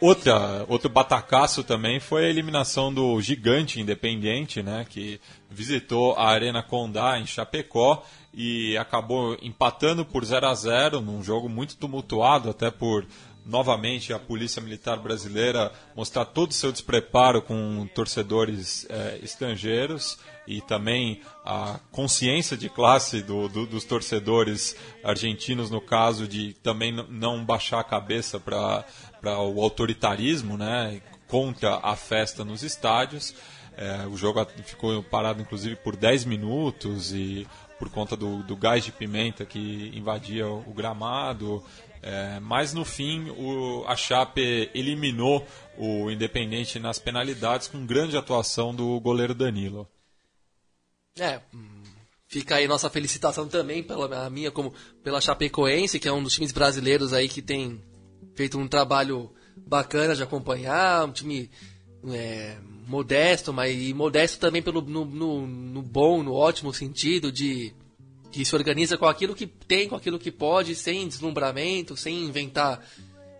[0.00, 5.20] outra, outro batacaço também foi a eliminação do gigante independente, né, que
[5.50, 11.48] visitou a Arena Condá em Chapecó e acabou empatando por 0 a 0 num jogo
[11.48, 13.06] muito tumultuado, até por
[13.44, 20.60] novamente a Polícia Militar Brasileira mostrar todo o seu despreparo com torcedores é, estrangeiros e
[20.60, 27.44] também a consciência de classe do, do, dos torcedores argentinos, no caso de também não
[27.44, 28.84] baixar a cabeça para
[29.22, 33.34] o autoritarismo né, contra a festa nos estádios.
[33.76, 37.46] É, o jogo ficou parado inclusive por 10 minutos e
[37.78, 41.64] por conta do, do gás de pimenta que invadia o gramado.
[42.02, 45.46] É, mas no fim o, a Chape eliminou
[45.76, 49.88] o Independente nas penalidades com grande atuação do goleiro Danilo.
[51.18, 51.40] É,
[52.26, 56.52] fica aí nossa felicitação também pela minha como pela Chapecoense, que é um dos times
[56.52, 57.82] brasileiros aí que tem
[58.40, 61.50] feito um trabalho bacana de acompanhar, um time
[62.08, 67.74] é, modesto, mas modesto também pelo no, no, no bom, no ótimo sentido de
[68.32, 72.82] que se organiza com aquilo que tem, com aquilo que pode, sem deslumbramento, sem inventar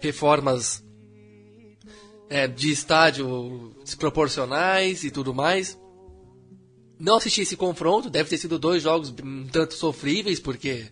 [0.01, 0.84] reformas
[2.28, 5.80] é, de estádio desproporcionais e tudo mais.
[6.98, 10.88] Não assisti esse confronto, deve ter sido dois jogos um tanto sofríveis, porque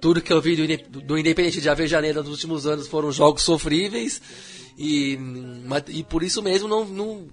[0.00, 4.20] tudo que eu vi do, do Independente de Avejaneira nos últimos anos foram jogos sofríveis.
[4.78, 5.18] E,
[5.88, 7.28] e por isso mesmo, não, não,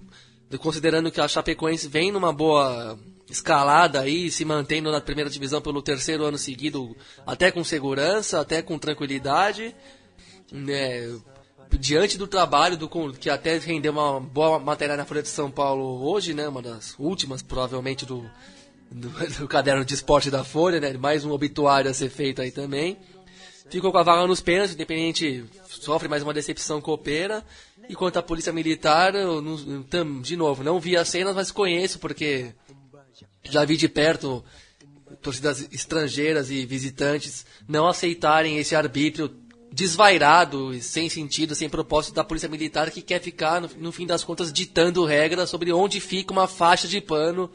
[0.58, 2.98] considerando que a Chapecoense vem numa boa
[3.30, 6.96] escalada aí, se mantendo na primeira divisão pelo terceiro ano seguido,
[7.26, 9.74] até com segurança, até com tranquilidade.
[10.50, 11.18] Né,
[11.78, 16.02] diante do trabalho do que até rendeu uma boa matéria na Folha de São Paulo
[16.02, 18.28] hoje, né, uma das últimas provavelmente do,
[18.90, 22.50] do, do caderno de esporte da Folha, né, mais um obituário a ser feito aí
[22.50, 22.96] também.
[23.70, 27.44] Ficou com a vaga nos pênaltis, independente sofre mais uma decepção copeira.
[27.88, 32.54] E quanto à polícia militar, não, de novo, não vi as cenas, mas conheço porque
[33.44, 34.42] já vi de perto
[35.20, 39.34] torcidas estrangeiras e visitantes não aceitarem esse arbítrio
[39.70, 44.24] desvairado sem sentido, sem propósito da polícia militar que quer ficar, no, no fim das
[44.24, 47.50] contas, ditando regras sobre onde fica uma faixa de pano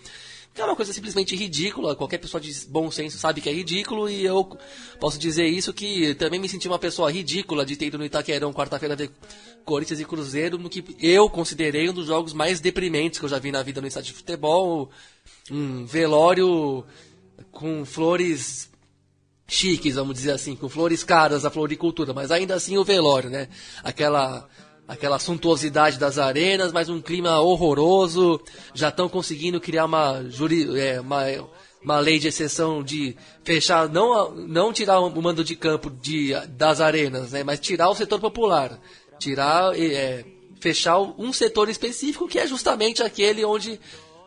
[0.54, 1.96] que é uma coisa simplesmente ridícula.
[1.96, 4.58] Qualquer pessoa de bom senso sabe que é ridículo e eu
[5.00, 8.54] posso dizer isso que também me senti uma pessoa ridícula de ter ido no Itaquerão
[8.54, 9.12] quarta-feira ver
[9.66, 13.40] Corinthians e Cruzeiro, no que eu considerei um dos jogos mais deprimentes que eu já
[13.40, 14.92] vi na vida no estádio de futebol.
[15.50, 16.86] Um velório
[17.52, 18.70] com flores
[19.48, 23.48] chiques, vamos dizer assim, com flores caras da floricultura, mas ainda assim o velório, né?
[23.84, 24.48] Aquela
[24.88, 28.42] aquela suntuosidade das arenas, mas um clima horroroso.
[28.74, 31.24] Já estão conseguindo criar uma, juri, é, uma,
[31.84, 36.82] uma lei de exceção de fechar, não, não tirar o mando de campo de, das
[36.82, 38.80] arenas, né, mas tirar o setor popular.
[39.20, 40.26] Tirar, é,
[40.60, 43.80] fechar um setor específico que é justamente aquele onde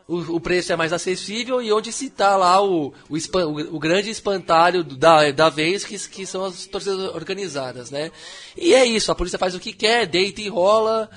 [0.09, 3.79] o, o, preço é mais acessível e onde se está lá o, o, o, o,
[3.79, 8.13] grande espantalho da, da vez, que, que são as torcidas organizadas, né?
[8.57, 11.11] E é isso, a polícia faz o que quer, deita e rola.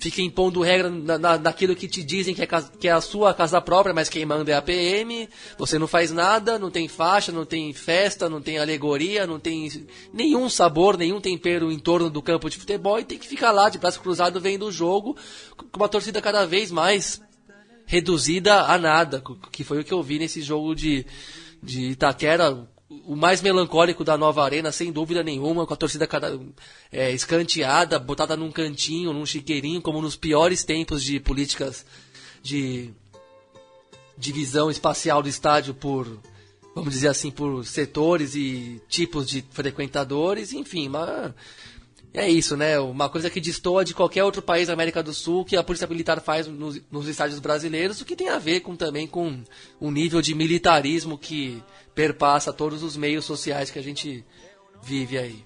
[0.00, 3.34] fica impondo regra na, na, naquilo que te dizem que é, que é a sua
[3.34, 5.28] casa própria, mas quem manda é a PM.
[5.58, 9.86] Você não faz nada, não tem faixa, não tem festa, não tem alegoria, não tem
[10.14, 13.68] nenhum sabor, nenhum tempero em torno do campo de futebol e tem que ficar lá
[13.68, 15.14] de braço cruzado vendo o jogo
[15.54, 17.20] com uma torcida cada vez mais
[17.88, 21.06] reduzida a nada, que foi o que eu vi nesse jogo de,
[21.62, 22.68] de Itaquera.
[23.06, 26.38] O mais melancólico da nova arena, sem dúvida nenhuma, com a torcida cada,
[26.92, 31.84] é, escanteada, botada num cantinho, num chiqueirinho, como nos piores tempos de políticas
[32.42, 32.90] de
[34.16, 36.06] divisão espacial do estádio por,
[36.74, 41.32] vamos dizer assim, por setores e tipos de frequentadores, enfim, mas
[42.14, 42.78] é isso, né?
[42.78, 45.86] Uma coisa que destoa de qualquer outro país da América do Sul que a Polícia
[45.86, 49.42] Militar faz nos, nos estádios brasileiros, o que tem a ver com também com
[49.78, 51.62] o nível de militarismo que
[51.94, 54.24] perpassa todos os meios sociais que a gente
[54.82, 55.44] vive aí.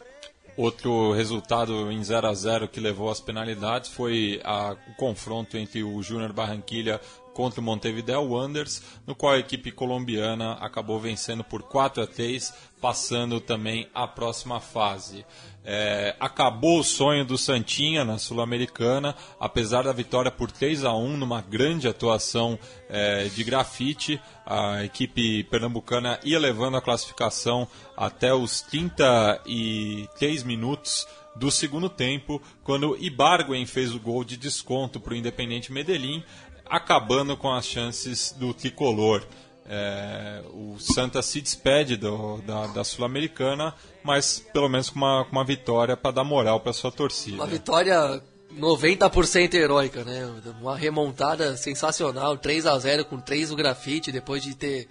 [0.56, 5.82] Outro resultado em 0 a 0 que levou às penalidades foi a, o confronto entre
[5.82, 7.00] o Júnior Barranquilha
[7.32, 12.52] contra o Montevideo Wanderers, no qual a equipe colombiana acabou vencendo por 4 a 3,
[12.82, 15.24] passando também à próxima fase.
[15.64, 21.16] É, acabou o sonho do Santinha na Sul-Americana, apesar da vitória por 3 a 1
[21.16, 22.58] numa grande atuação
[22.88, 24.20] é, de grafite.
[24.44, 32.96] A equipe pernambucana ia levando a classificação até os 33 minutos do segundo tempo, quando
[33.00, 36.22] Ibarguen fez o gol de desconto para o Independente Medellín,
[36.66, 39.24] acabando com as chances do tricolor.
[39.64, 45.32] É, o Santa se despede do, da, da Sul-Americana, mas pelo menos com uma, com
[45.32, 47.36] uma vitória para dar moral para sua torcida.
[47.36, 48.20] Uma vitória
[48.58, 50.28] 90% heróica, né?
[50.60, 54.88] Uma remontada sensacional, 3 a 0 com 3 no grafite, depois de ter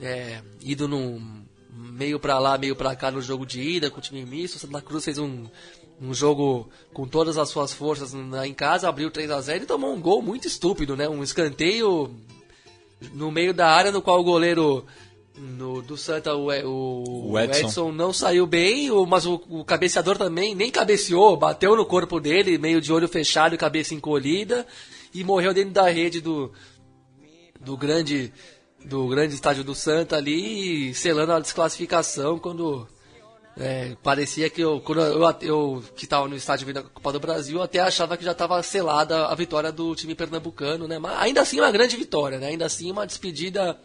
[0.00, 4.02] é, ido num meio para lá, meio para cá no jogo de ida com o
[4.02, 4.58] time misto.
[4.58, 5.46] Santa Cruz fez um,
[6.00, 9.94] um jogo com todas as suas forças em casa, abriu 3 a 0 e tomou
[9.94, 11.08] um gol muito estúpido, né?
[11.08, 12.14] Um escanteio
[13.14, 14.84] no meio da área no qual o goleiro
[15.36, 17.66] no, do Santa, o, o, o Edson.
[17.66, 17.92] Edson.
[17.92, 22.58] não saiu bem, o, mas o, o, cabeceador também nem cabeceou, bateu no corpo dele,
[22.58, 24.66] meio de olho fechado e cabeça encolhida,
[25.14, 26.52] e morreu dentro da rede do,
[27.60, 28.32] do grande
[28.84, 32.88] do grande estádio do Santa ali, selando a desclassificação quando
[33.56, 37.20] é, parecia que eu, quando eu, eu que estava no estádio vendo a Copa do
[37.20, 40.98] Brasil, até achava que já estava selada a vitória do time pernambucano, né?
[40.98, 42.48] Mas ainda assim uma grande vitória, né?
[42.48, 43.78] Ainda assim uma despedida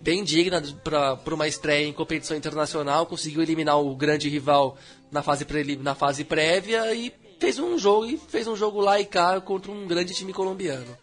[0.00, 4.76] bem digna para uma estreia em competição internacional, conseguiu eliminar o grande rival
[5.10, 9.00] na fase, pré, na fase prévia e fez um jogo e fez um jogo lá
[9.00, 10.96] e cá contra um grande time colombiano.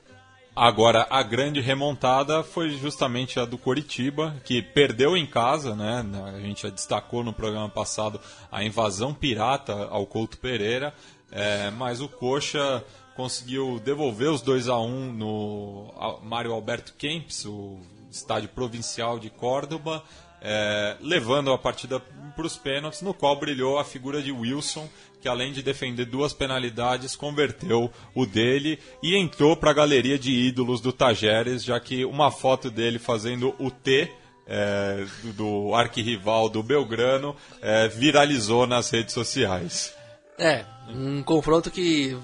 [0.54, 6.06] Agora, a grande remontada foi justamente a do Coritiba, que perdeu em casa, né?
[6.26, 8.20] A gente já destacou no programa passado
[8.52, 10.94] a invasão pirata ao Couto Pereira,
[11.32, 12.84] é, mas o Coxa
[13.16, 17.80] conseguiu devolver os 2 a 1 no Mário Alberto Kempis, o
[18.12, 20.04] estádio provincial de Córdoba,
[20.42, 22.00] é, levando a partida
[22.36, 24.90] para os pênaltis, no qual brilhou a figura de Wilson,
[25.22, 30.32] que além de defender duas penalidades, converteu o dele e entrou para a galeria de
[30.32, 34.12] ídolos do Tajeres, já que uma foto dele fazendo o T
[34.48, 39.94] é, do, do arquirrival do Belgrano é, viralizou nas redes sociais.
[40.38, 42.18] É, um confronto que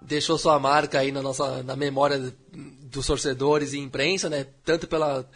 [0.00, 2.32] deixou sua marca aí na nossa na memória
[2.82, 4.46] dos torcedores e imprensa, né?
[4.64, 5.26] Tanto pela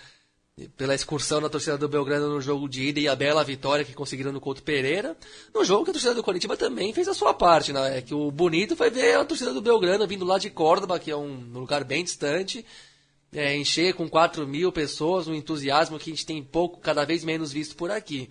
[0.77, 3.95] pela excursão da torcida do Belgrano no jogo de ida e a bela vitória que
[3.95, 5.17] conseguiram no Couto Pereira.
[5.55, 7.99] No jogo que a torcida do Coritiba também fez a sua parte, né?
[7.99, 11.11] É que o bonito foi ver a torcida do Belgrano vindo lá de Córdoba, que
[11.11, 12.65] é um lugar bem distante,
[13.33, 17.25] é, encher com 4 mil pessoas, um entusiasmo que a gente tem pouco, cada vez
[17.25, 18.29] menos visto por aqui.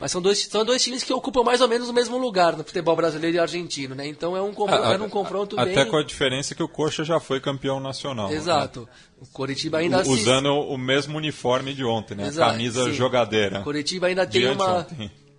[0.00, 2.64] Mas são dois, são dois times que ocupam mais ou menos o mesmo lugar no
[2.64, 4.06] futebol brasileiro e argentino, né?
[4.06, 5.86] Então é um, ah, era um confronto até bem...
[5.90, 8.30] com a diferença que o Coxa já foi campeão nacional.
[8.30, 8.36] Né?
[8.36, 8.80] Exato.
[8.80, 8.86] Né?
[9.20, 9.98] O Coritiba ainda...
[9.98, 12.28] O, usando o mesmo uniforme de ontem, né?
[12.28, 12.94] Exato, camisa sim.
[12.94, 13.60] jogadeira.
[13.60, 14.86] O Coritiba ainda tem uma...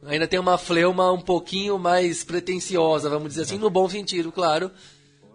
[0.06, 4.72] Ainda tem uma fleuma um pouquinho mais pretensiosa, vamos dizer assim, no bom sentido, claro.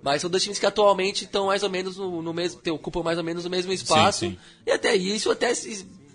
[0.02, 3.18] Mas são dois times que atualmente estão mais ou menos no, no mesmo, ocupam mais
[3.18, 4.20] ou menos o mesmo espaço.
[4.20, 4.38] Sim, sim.
[4.66, 5.52] E até isso até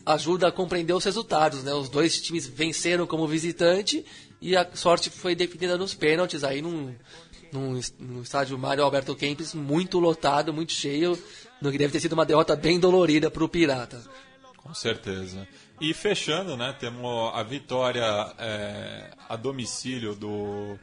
[0.06, 1.74] ajuda a compreender os resultados, né?
[1.74, 4.06] Os dois times venceram como visitante
[4.41, 6.95] e a sorte foi definida nos pênaltis aí num,
[7.52, 11.18] num, num estádio Mário Alberto Kempis muito lotado, muito cheio,
[11.62, 14.02] no que deve ter sido uma derrota bem dolorida para o Pirata.
[14.58, 15.47] Com certeza.
[15.80, 18.04] E fechando, né, temos a vitória
[18.38, 20.78] é, a domicílio do,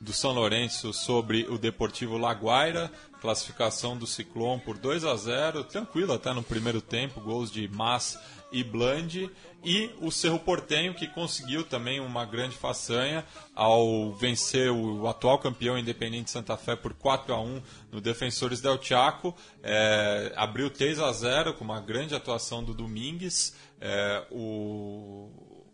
[0.00, 6.12] do São Lourenço sobre o Deportivo Laguaira, classificação do Ciclone por 2 a 0, tranquilo
[6.12, 8.18] até no primeiro tempo, gols de Mas
[8.52, 9.30] e Bland,
[9.64, 13.24] e o Cerro Portenho que conseguiu também uma grande façanha
[13.54, 18.82] ao vencer o atual campeão Independente Santa Fé por 4 a 1 no Defensores del
[18.82, 25.30] Chaco, é, abriu 3 a 0 com uma grande atuação do Domingues, é, o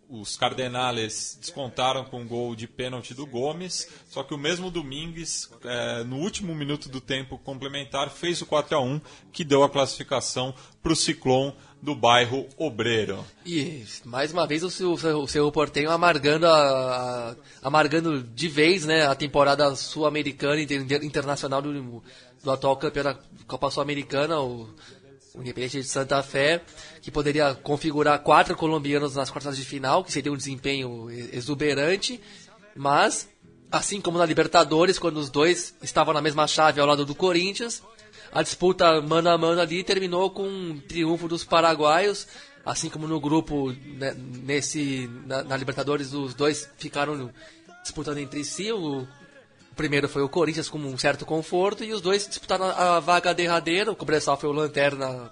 [0.09, 5.51] os Cardenales descontaram com um gol de pênalti do Gomes, só que o mesmo Domingues,
[5.64, 9.01] é, no último minuto do tempo complementar, fez o 4 a 1
[9.31, 13.24] que deu a classificação para o Ciclone do bairro Obreiro.
[13.47, 18.85] E mais uma vez o seu, o seu Portenho amargando, a, a, amargando de vez
[18.85, 22.03] né, a temporada sul-americana e internacional do,
[22.43, 24.68] do atual campeão da Copa Sul-Americana, o
[25.39, 26.61] o Independente de Santa Fé,
[27.01, 32.20] que poderia configurar quatro colombianos nas quartas de final, que seria um desempenho exuberante,
[32.74, 33.29] mas,
[33.70, 37.83] assim como na Libertadores, quando os dois estavam na mesma chave ao lado do Corinthians,
[38.33, 42.26] a disputa mano a mano ali terminou com um triunfo dos paraguaios,
[42.64, 47.31] assim como no grupo, né, nesse, na, na, Libertadores, os dois ficaram
[47.83, 49.07] disputando entre si, o
[49.74, 53.93] primeiro foi o Corinthians com um certo conforto e os dois disputaram a vaga derradeira.
[53.93, 55.31] O Cobressal foi o Lanterna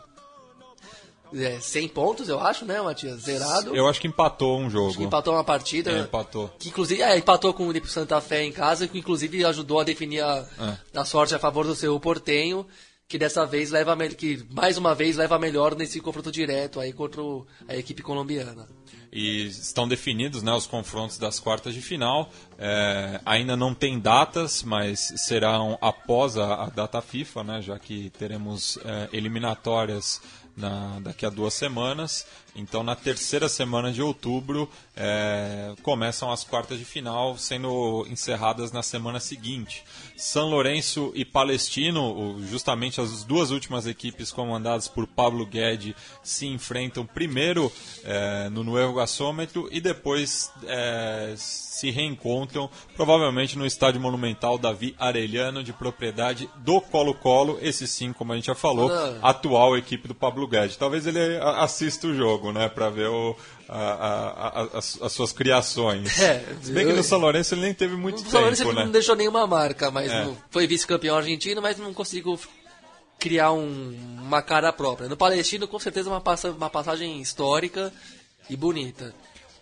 [1.35, 3.23] é, 100 pontos, eu acho, né, Matias?
[3.23, 3.75] Zerado.
[3.75, 4.89] Eu acho que empatou um jogo.
[4.89, 5.91] Acho que empatou uma partida.
[5.91, 6.51] É, empatou.
[6.59, 10.23] Que inclusive, é, empatou com o Santa Fé em casa, que inclusive ajudou a definir
[10.23, 10.47] a,
[10.95, 10.99] é.
[11.01, 12.67] a sorte a favor do seu Portenho,
[13.09, 17.23] que dessa vez leva que mais uma vez leva melhor nesse confronto direto aí contra
[17.69, 18.67] a equipe colombiana
[19.13, 22.31] e estão definidos né, os confrontos das quartas de final.
[22.59, 28.11] É, ainda não tem datas, mas serão após a, a data FIFA, né, já que
[28.11, 30.21] teremos é, eliminatórias
[30.55, 32.27] na, daqui a duas semanas.
[32.57, 38.83] Então, na terceira semana de outubro, é, começam as quartas de final, sendo encerradas na
[38.83, 39.85] semana seguinte.
[40.17, 47.05] São Lourenço e Palestino, justamente as duas últimas equipes comandadas por Pablo Guede, se enfrentam
[47.05, 47.71] primeiro
[48.03, 55.63] é, no Nuevo Gasômetro e depois é, se reencontram, provavelmente no Estádio Monumental Davi Arellano,
[55.63, 58.91] de propriedade do Colo-Colo, esse sim, como a gente já falou,
[59.21, 60.79] atual equipe do Pablo Guede.
[60.79, 63.37] Talvez ele assista o jogo, né, para ver o,
[63.69, 66.19] a, a, a, as, as, suas criações.
[66.21, 68.73] É, Se bem eu, que no São Lourenço ele nem teve muito tempo, São Lourenço
[68.73, 68.85] né?
[68.85, 70.25] não deixou nenhuma marca, mas é.
[70.25, 72.39] não, foi vice-campeão argentino, mas não conseguiu
[73.19, 75.09] criar um, uma cara própria.
[75.09, 77.93] No Palestino, com certeza, uma, passa, uma passagem histórica
[78.49, 79.15] e bonita.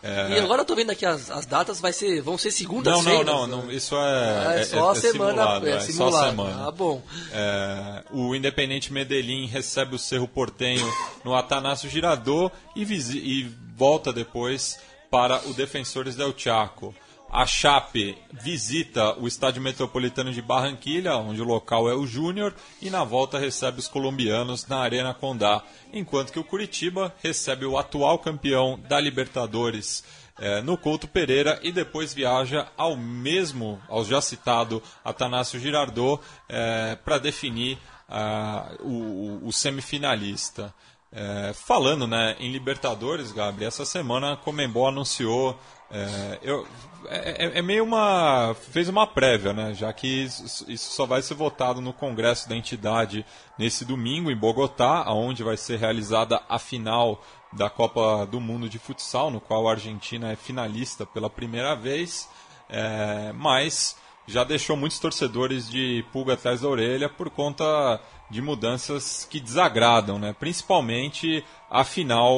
[0.05, 0.33] É...
[0.33, 3.25] E agora eu tô vendo aqui as, as datas, vai ser, vão ser segundas-feiras.
[3.25, 5.81] Não, não, não, não, isso é, é, é só é, a semana, simulado, é, é
[5.81, 6.69] só a semana.
[6.69, 7.03] Ah, bom.
[7.33, 10.87] É, o Independente Medellín recebe o Cerro Portenho
[11.25, 14.79] no Atanásio Girador e, e volta depois
[15.11, 16.95] para o Defensores del Chaco.
[17.37, 22.89] A Chape visita o Estádio Metropolitano de Barranquilha, onde o local é o Júnior, e
[22.89, 25.61] na volta recebe os colombianos na Arena Condá,
[25.93, 30.05] enquanto que o Curitiba recebe o atual campeão da Libertadores
[30.39, 36.95] é, no Couto Pereira e depois viaja ao mesmo, ao já citado Atanásio Girardot, é,
[37.05, 37.79] para definir
[38.09, 40.73] uh, o, o, semifinalista.
[41.17, 45.57] É, falando né, em Libertadores, Gabriel, essa semana a Comembol anunciou
[45.91, 46.67] é, eu,
[47.07, 48.55] é, é, é, meio uma.
[48.73, 49.75] fez uma prévia, né?
[49.75, 53.25] Já que isso, só vai ser votado no Congresso da entidade
[53.57, 58.79] nesse domingo em Bogotá, onde vai ser realizada a final da Copa do Mundo de
[58.79, 62.29] Futsal, no qual a Argentina é finalista pela primeira vez.
[62.69, 63.97] É, mas
[64.27, 68.01] já deixou muitos torcedores de pulga atrás da orelha por conta
[68.31, 70.35] de mudanças que desagradam, né?
[70.39, 72.37] principalmente a final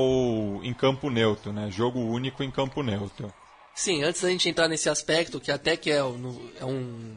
[0.63, 1.71] em campo neutro, né?
[1.71, 3.33] jogo único em campo neutro.
[3.75, 7.15] Sim, antes da gente entrar nesse aspecto, que até que é, é um,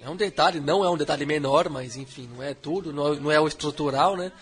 [0.00, 3.20] é um detalhe, não é um detalhe menor, mas enfim, não é tudo, não é,
[3.20, 4.32] não é o estrutural, né?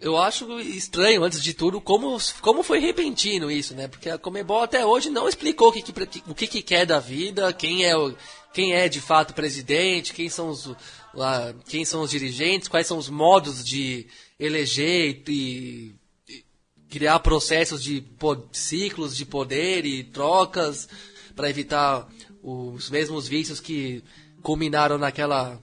[0.00, 3.88] Eu acho estranho, antes de tudo, como, como foi repentino isso, né?
[3.88, 7.00] Porque a Comebol até hoje não explicou o que, que, o que, que quer da
[7.00, 8.14] vida, quem é, o,
[8.52, 10.74] quem é de fato presidente, quem são os,
[11.14, 14.06] lá, quem são os dirigentes, quais são os modos de
[14.38, 15.94] eleger e,
[16.28, 16.44] e
[16.88, 18.04] criar processos de
[18.52, 20.88] ciclos de poder e trocas
[21.36, 22.08] para evitar
[22.42, 24.02] os mesmos vícios que
[24.42, 25.62] culminaram naquela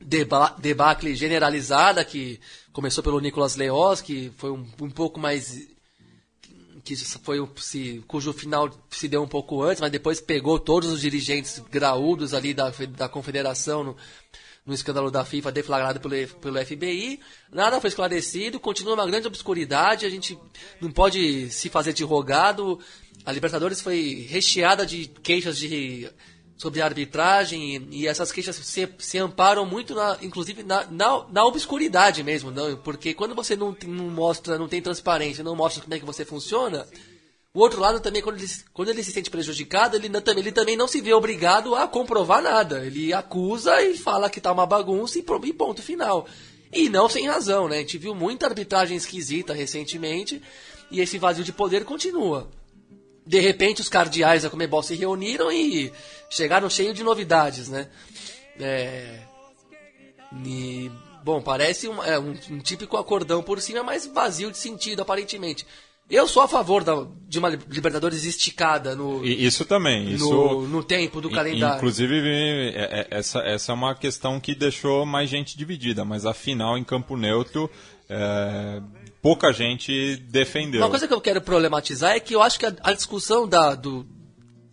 [0.00, 2.40] deba debacle generalizada que
[2.72, 5.71] começou pelo Nicolas Leoz, que foi um, um pouco mais
[6.84, 11.00] que foi se, cujo final se deu um pouco antes, mas depois pegou todos os
[11.00, 13.96] dirigentes graúdos ali da, da confederação no,
[14.64, 17.20] no escândalo da FIFA deflagrado pelo, pelo FBI.
[17.52, 20.38] Nada foi esclarecido, continua uma grande obscuridade, a gente
[20.80, 22.78] não pode se fazer de rogado.
[23.24, 26.10] A Libertadores foi recheada de queixas de
[26.62, 31.44] sobre a arbitragem e, essas queixas se, se amparam muito, na, inclusive, na, na, na,
[31.44, 32.76] obscuridade mesmo, não?
[32.76, 36.24] porque quando você não, não mostra, não tem transparência, não mostra como é que você
[36.24, 36.86] funciona,
[37.52, 40.86] o outro lado também, quando ele, quando ele se sente prejudicado, ele, ele também não
[40.86, 42.86] se vê obrigado a comprovar nada.
[42.86, 46.26] Ele acusa e fala que tá uma bagunça e, e ponto final.
[46.72, 47.78] E não sem razão, né?
[47.78, 50.40] A gente viu muita arbitragem esquisita recentemente
[50.92, 52.48] e esse vazio de poder continua.
[53.24, 55.92] De repente, os cardeais da Comebol se reuniram e
[56.28, 57.88] chegaram cheio de novidades, né?
[58.58, 59.20] É...
[60.44, 60.90] E,
[61.22, 65.66] bom, parece um, é, um, um, típico acordão por cima, mas vazio de sentido, aparentemente.
[66.10, 69.24] Eu sou a favor da, de uma Libertadores esticada no.
[69.24, 70.12] Isso também.
[70.12, 71.76] Isso, no, no tempo do calendário.
[71.76, 72.28] Inclusive,
[72.74, 76.76] é, é, essa, essa é uma questão que deixou mais gente dividida, mas a final
[76.76, 77.70] em campo neutro.
[78.10, 78.82] É,
[79.22, 80.80] pouca gente defendeu.
[80.80, 83.76] Uma coisa que eu quero problematizar é que eu acho que a, a discussão da,
[83.76, 84.04] do,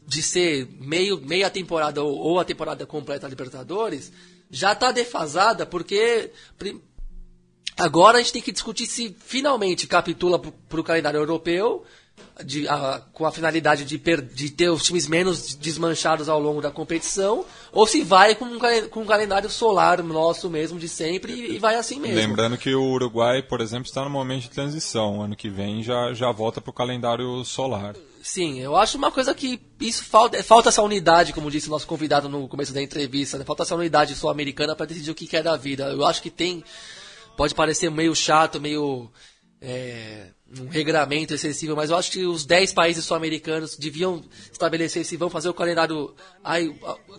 [0.08, 4.12] de ser meio, meia temporada ou, ou a temporada completa da Libertadores
[4.50, 6.32] já está defasada, porque
[7.78, 11.86] agora a gente tem que discutir se finalmente capitula para o calendário europeu,
[12.44, 16.62] de, a, com a finalidade de, per, de, ter os times menos desmanchados ao longo
[16.62, 18.60] da competição, ou se vai com um,
[18.90, 22.16] com um calendário solar nosso mesmo de sempre e, e vai assim mesmo.
[22.16, 25.22] Lembrando que o Uruguai, por exemplo, está no momento de transição.
[25.22, 27.96] Ano que vem já, já volta para o calendário solar.
[28.22, 31.72] Sim, eu acho uma coisa que isso falta, é, falta essa unidade, como disse o
[31.72, 33.46] nosso convidado no começo da entrevista, né?
[33.46, 35.86] falta essa unidade sul-americana para decidir o que é da vida.
[35.86, 36.64] Eu acho que tem,
[37.38, 39.10] pode parecer meio chato, meio
[39.62, 40.28] é,
[40.58, 45.30] um regramento excessivo, mas eu acho que os 10 países sul-americanos deviam estabelecer se vão
[45.30, 46.14] fazer o calendário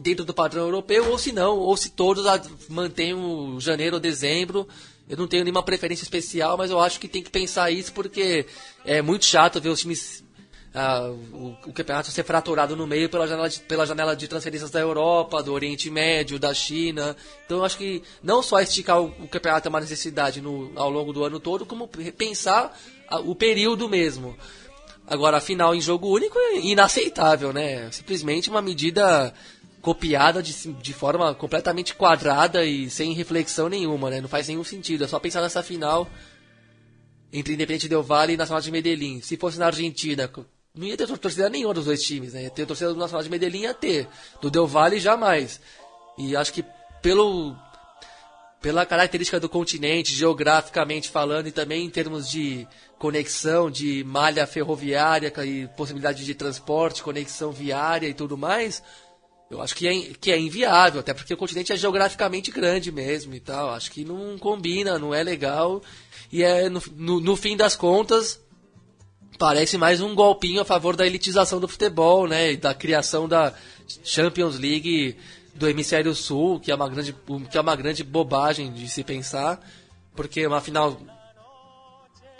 [0.00, 2.24] dentro do padrão europeu ou se não, ou se todos
[2.68, 4.66] mantêm o janeiro ou dezembro.
[5.08, 8.46] Eu não tenho nenhuma preferência especial, mas eu acho que tem que pensar isso porque
[8.84, 10.24] é muito chato ver os times
[10.72, 14.70] ah, o, o, campeonato ser fraturado no meio pela janela, de, pela janela de transferências
[14.70, 17.16] da Europa, do Oriente Médio, da China.
[17.44, 20.88] Então eu acho que não só esticar o, o campeonato é uma necessidade no, ao
[20.88, 22.78] longo do ano todo, como pensar
[23.18, 24.36] o período mesmo.
[25.06, 27.90] Agora, a final em jogo único é inaceitável, né?
[27.90, 29.34] Simplesmente uma medida
[29.82, 34.20] copiada de, de forma completamente quadrada e sem reflexão nenhuma, né?
[34.20, 35.04] Não faz nenhum sentido.
[35.04, 36.08] É só pensar nessa final
[37.32, 39.20] entre Independente Del Valle e Nacional de Medellín.
[39.20, 40.30] Se fosse na Argentina,
[40.74, 42.44] não ia ter torcida nenhuma dos dois times, né?
[42.44, 44.06] Ia ter torcida do Nacional de Medellín, ia ter.
[44.40, 45.60] Do Del Valle, jamais.
[46.18, 46.64] E acho que
[47.02, 47.56] pelo
[48.60, 52.66] pela característica do continente, geograficamente falando, e também em termos de
[52.98, 58.82] conexão, de malha ferroviária e possibilidade de transporte, conexão viária e tudo mais,
[59.50, 63.34] eu acho que é, que é inviável, até porque o continente é geograficamente grande mesmo
[63.34, 63.70] e tal.
[63.70, 65.82] Acho que não combina, não é legal.
[66.30, 68.40] E é, no, no, no fim das contas,
[69.36, 72.52] parece mais um golpinho a favor da elitização do futebol, né?
[72.52, 73.52] E da criação da
[74.04, 75.16] Champions League
[75.60, 77.14] do Hemisfério Sul, que é uma grande,
[77.50, 79.60] que é uma grande bobagem de se pensar,
[80.16, 80.98] porque uma final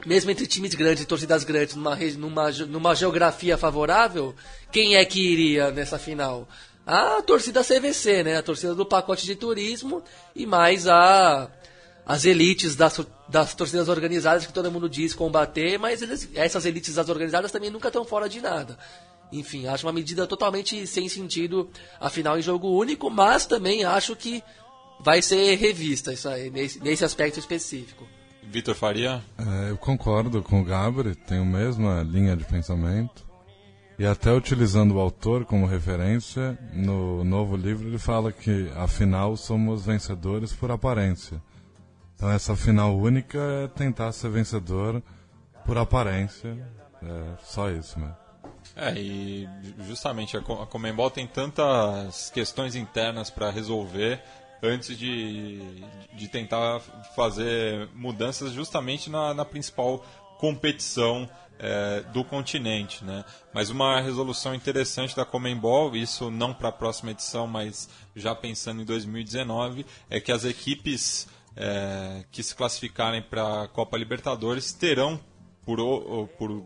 [0.07, 4.35] mesmo entre times grandes e torcidas grandes, numa, numa, numa geografia favorável,
[4.73, 6.49] quem é que iria nessa final?
[6.87, 8.39] A torcida CVC, né?
[8.39, 10.03] A torcida do pacote de turismo
[10.35, 11.51] e mais a
[12.07, 12.99] as elites das,
[13.29, 17.71] das torcidas organizadas que todo mundo diz combater, mas eles, essas elites das organizadas também
[17.71, 18.79] nunca estão fora de nada.
[19.33, 21.69] Enfim, acho uma medida totalmente sem sentido,
[22.01, 24.43] afinal em jogo único, mas também acho que
[25.01, 28.07] vai ser revista isso aí, nesse, nesse aspecto específico.
[28.43, 29.23] Vitor Faria?
[29.39, 33.29] É, eu concordo com o Gabriel, tenho a mesma linha de pensamento.
[33.99, 39.85] E até utilizando o autor como referência, no novo livro ele fala que, afinal, somos
[39.85, 41.41] vencedores por aparência.
[42.17, 45.03] Então essa final única é tentar ser vencedor
[45.67, 46.57] por aparência.
[47.03, 48.15] É só isso, né?
[48.81, 49.47] É, e
[49.87, 54.23] justamente a Comembol tem tantas questões internas para resolver
[54.63, 55.61] antes de,
[56.15, 56.81] de tentar
[57.15, 60.03] fazer mudanças justamente na, na principal
[60.39, 61.29] competição
[61.59, 63.05] é, do continente.
[63.05, 63.23] Né?
[63.53, 68.81] Mas uma resolução interessante da Comembol, isso não para a próxima edição, mas já pensando
[68.81, 75.21] em 2019, é que as equipes é, que se classificarem para a Copa Libertadores terão,
[75.67, 75.79] por,
[76.39, 76.65] por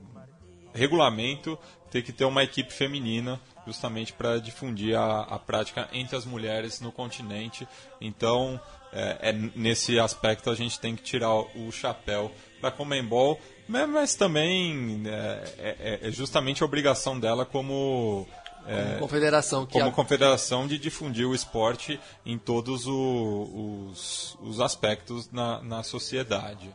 [0.73, 1.59] regulamento,
[1.95, 6.81] ter que ter uma equipe feminina justamente para difundir a, a, prática entre as mulheres
[6.81, 7.69] no continente.
[8.01, 8.61] Então,
[8.93, 13.39] é, é, nesse aspecto a gente tem que tirar o, chapéu para a Comembol,
[13.69, 18.27] mas, mas também é, é, é, justamente a obrigação dela como
[18.65, 19.67] como confederação.
[19.67, 19.93] como a...
[19.93, 26.75] confederação de difundir o esporte em todos o, os, os aspectos na, na sociedade.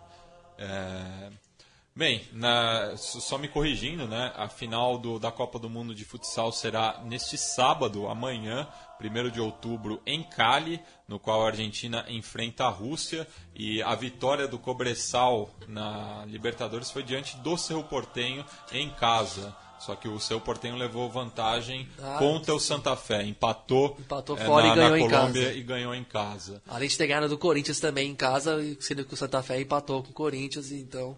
[0.58, 1.49] É...
[1.96, 4.32] Bem, na, só me corrigindo, né?
[4.36, 8.68] A final do, da Copa do Mundo de Futsal será neste sábado, amanhã,
[9.02, 13.28] 1 de outubro, em Cali, no qual a Argentina enfrenta a Rússia.
[13.54, 19.54] E a vitória do Cobressal na Libertadores foi diante do Cerro Portenho em casa.
[19.80, 24.46] Só que o seu Portenho levou vantagem ah, contra o Santa Fé, empatou, empatou é,
[24.46, 25.58] fora na, e ganhou na Colômbia em casa.
[25.58, 26.62] e ganhou em casa.
[26.68, 30.04] Além de ter ganhado do Corinthians também em casa, sendo que o Santa Fé empatou
[30.04, 31.16] com o Corinthians, então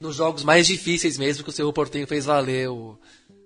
[0.00, 2.98] nos jogos mais difíceis mesmo que o Cerro Portenho fez valer o,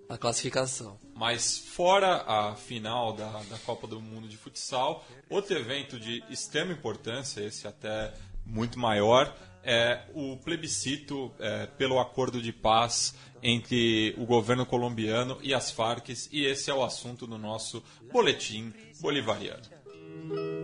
[0.09, 0.99] a classificação.
[1.15, 6.73] Mas fora a final da, da Copa do Mundo de Futsal, outro evento de extrema
[6.73, 8.13] importância, esse até
[8.45, 9.35] muito maior,
[9.65, 16.09] é o plebiscito é, pelo acordo de paz entre o governo colombiano e as Farc,
[16.31, 17.83] e esse é o assunto do nosso
[18.13, 19.63] Boletim Bolivariano.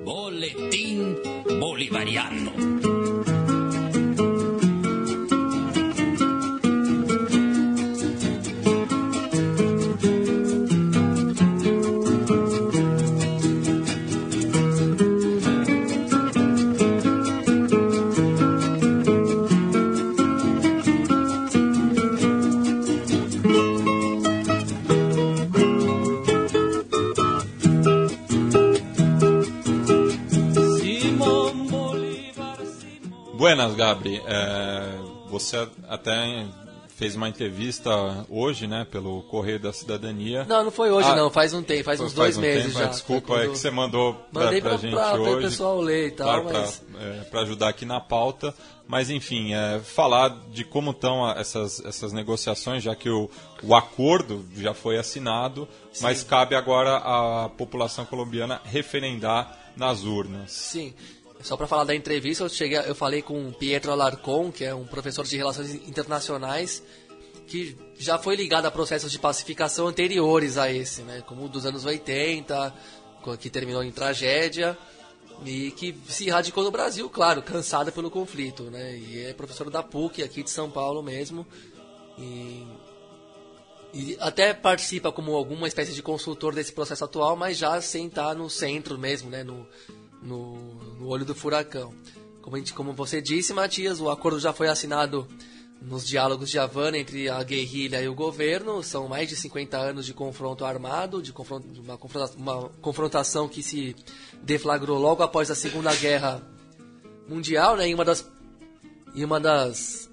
[0.05, 1.16] Boletim
[1.59, 2.97] Bolivariano.
[33.69, 34.23] Buenas, Gabri.
[34.27, 34.99] É,
[35.29, 36.47] você até
[36.99, 40.45] fez uma entrevista hoje, né, pelo Correio da Cidadania.
[40.45, 41.31] Não, não foi hoje, ah, não.
[41.31, 42.87] Faz um tempo, faz uns dois meses tempo, já.
[42.87, 43.43] Desculpa, quando...
[43.43, 45.23] é que você mandou pra, Mandei pra, pra gente pra, hoje.
[45.23, 46.83] Para o pessoal ler e tal, claro, mas...
[47.31, 48.53] Para é, ajudar aqui na pauta.
[48.89, 53.31] Mas, enfim, é, falar de como estão essas, essas negociações, já que o,
[53.62, 56.03] o acordo já foi assinado, Sim.
[56.03, 60.51] mas cabe agora à população colombiana referendar nas urnas.
[60.51, 60.93] Sim.
[61.41, 64.84] Só para falar da entrevista, eu, cheguei, eu falei com Pietro Alarcon, que é um
[64.84, 66.82] professor de relações internacionais,
[67.47, 71.22] que já foi ligado a processos de pacificação anteriores a esse, né?
[71.26, 72.74] como o dos anos 80,
[73.41, 74.76] que terminou em tragédia,
[75.45, 78.64] e que se radicou no Brasil, claro, cansada pelo conflito.
[78.64, 78.97] Né?
[78.97, 81.47] E é professor da PUC, aqui de São Paulo mesmo.
[82.18, 82.66] E,
[83.95, 88.34] e até participa como alguma espécie de consultor desse processo atual, mas já sem estar
[88.34, 89.45] no centro mesmo, né?
[89.45, 89.66] no,
[90.23, 90.57] no,
[90.99, 91.95] no olho do furacão.
[92.43, 95.29] Como, gente, como você disse, Matias, o acordo já foi assinado
[95.81, 98.83] nos diálogos de Havana entre a guerrilha e o governo.
[98.83, 103.62] São mais de 50 anos de confronto armado, de, confronto, uma, confrontação, uma confrontação que
[103.62, 103.95] se
[104.43, 106.43] deflagrou logo após a Segunda Guerra
[107.29, 108.27] Mundial, né, em uma das,
[109.14, 110.09] em uma das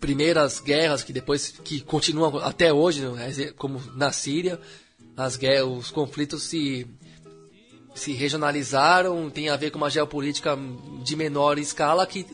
[0.00, 4.58] primeiras guerras que depois que continuam até hoje, né, como na Síria,
[5.16, 6.86] as guerras, os conflitos se
[7.94, 10.56] se regionalizaram, tem a ver com uma geopolítica
[11.02, 12.26] de menor escala que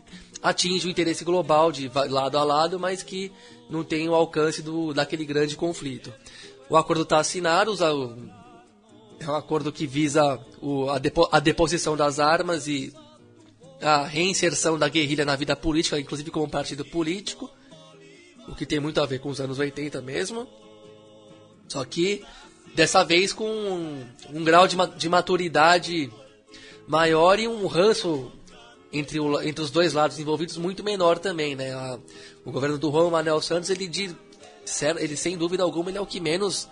[0.43, 3.33] atinge o interesse global de lado a lado, mas que
[3.69, 6.13] não tem o alcance do, daquele grande conflito.
[6.69, 7.73] O acordo está assinado,
[9.19, 12.93] é um acordo que visa o, a, depo, a deposição das armas e
[13.81, 17.51] a reinserção da guerrilha na vida política, inclusive como partido político,
[18.49, 20.47] o que tem muito a ver com os anos 80 mesmo.
[21.69, 22.25] Só que
[22.77, 26.12] Dessa vez com um, um grau de, de, maturidade
[26.87, 28.31] maior e um ranço
[28.93, 31.72] entre, o, entre os dois lados envolvidos muito menor também, né?
[31.72, 31.99] A,
[32.45, 34.14] o governo do Juan Manuel Santos, ele, de,
[34.99, 36.68] ele sem dúvida alguma, ele é o que menos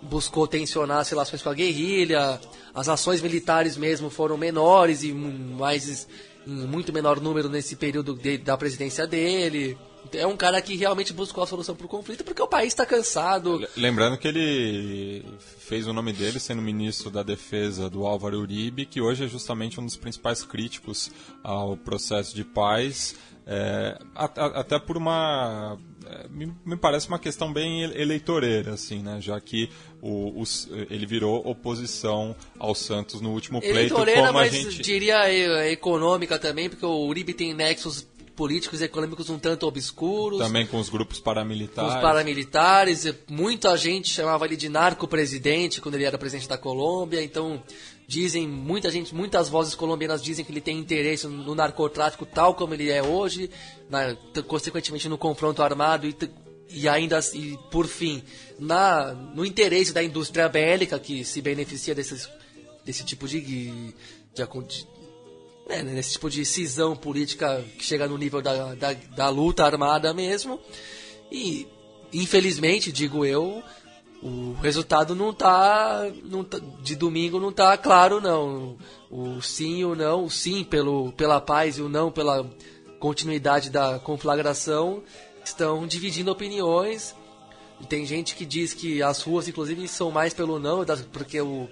[0.00, 2.40] buscou tensionar as relações com a guerrilha,
[2.74, 6.08] as ações militares mesmo foram menores e mais
[6.46, 9.76] em muito menor número nesse período de, da presidência dele
[10.12, 12.84] é um cara que realmente buscou a solução para o conflito porque o país está
[12.84, 13.66] cansado.
[13.76, 19.00] Lembrando que ele fez o nome dele sendo ministro da Defesa do Álvaro Uribe, que
[19.00, 21.10] hoje é justamente um dos principais críticos
[21.42, 23.14] ao processo de paz,
[23.46, 25.76] é, até por uma
[26.06, 29.20] é, me, parece uma questão bem eleitoreira, assim, né?
[29.20, 29.68] Já que
[30.00, 30.44] o, o,
[30.90, 33.78] ele virou oposição ao Santos no último pleito.
[33.78, 34.82] Eleitoreira, como mas a gente...
[34.82, 40.38] diria econômica também, porque o Uribe tem nexos políticos e econômicos um tanto obscuros.
[40.38, 41.90] Também com os grupos paramilitares.
[41.90, 43.14] Com os paramilitares.
[43.28, 47.22] Muita gente chamava ele de narco-presidente quando ele era presidente da Colômbia.
[47.22, 47.62] Então,
[48.06, 52.74] dizem, muita gente, muitas vozes colombianas dizem que ele tem interesse no narcotráfico tal como
[52.74, 53.50] ele é hoje,
[53.88, 54.16] na,
[54.46, 56.16] consequentemente no confronto armado e,
[56.70, 58.22] e ainda, e, por fim,
[58.58, 62.28] na, no interesse da indústria bélica que se beneficia desses,
[62.84, 63.94] desse tipo de, de,
[64.34, 64.42] de
[65.80, 70.12] né, nesse tipo de cisão política que chega no nível da, da, da luta armada
[70.12, 70.60] mesmo.
[71.30, 71.66] E,
[72.12, 73.62] infelizmente, digo eu,
[74.22, 78.76] o resultado não tá, não tá de domingo não tá claro não.
[79.10, 82.48] O sim e o não, o sim pelo, pela paz e o não pela
[83.00, 85.02] continuidade da conflagração
[85.44, 87.14] estão dividindo opiniões.
[87.88, 91.68] Tem gente que diz que as ruas, inclusive, são mais pelo não, porque o.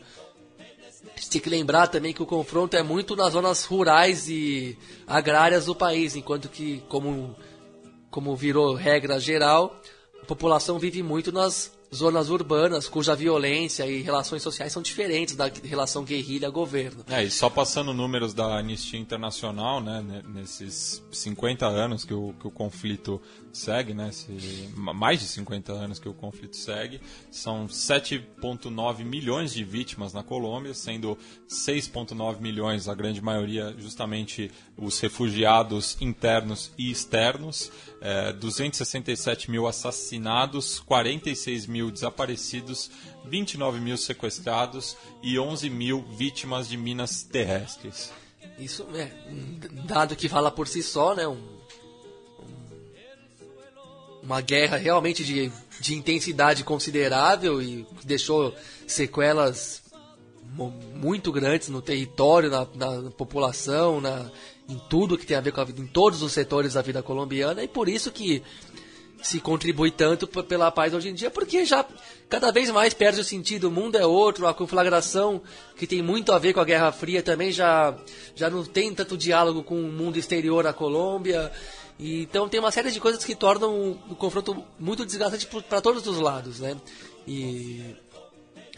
[1.21, 5.67] Gente tem que lembrar também que o confronto é muito nas zonas rurais e agrárias
[5.67, 7.37] do país, enquanto que, como,
[8.11, 9.79] como virou regra geral,
[10.23, 15.51] a população vive muito nas zonas urbanas, cuja violência e relações sociais são diferentes da
[15.63, 17.05] relação guerrilha-governo.
[17.07, 22.47] É, e só passando números da Anistia Internacional, né, nesses 50 anos que o, que
[22.47, 23.21] o conflito
[23.53, 29.65] segue, né, se, mais de 50 anos que o conflito segue, são 7,9 milhões de
[29.65, 31.17] vítimas na Colômbia, sendo
[31.49, 37.71] 6,9 milhões, a grande maioria, justamente os refugiados internos e externos
[38.01, 42.91] é, 267 mil assassinados, 46 mil desaparecidos,
[43.27, 48.13] 29 mil sequestrados e 11 mil vítimas de minas terrestres.
[48.59, 51.27] Isso é um dado que fala por si só, né?
[51.27, 51.60] Um,
[54.23, 55.51] uma guerra realmente de,
[55.81, 58.55] de intensidade considerável e deixou
[58.87, 59.83] sequelas
[60.95, 64.31] muito grandes no território, na, na população, na,
[64.69, 67.03] em tudo que tem a ver com a vida, em todos os setores da vida
[67.03, 68.43] colombiana, e por isso que
[69.23, 71.85] se contribui tanto pela paz hoje em dia, porque já
[72.29, 75.43] cada vez mais perde o sentido, o mundo é outro, a conflagração,
[75.77, 77.95] que tem muito a ver com a Guerra Fria, também já,
[78.35, 81.53] já não tem tanto diálogo com o mundo exterior à Colômbia.
[82.01, 86.07] E, então tem uma série de coisas que tornam o, confronto muito desgastante para todos
[86.07, 86.75] os lados, né?
[87.29, 87.95] E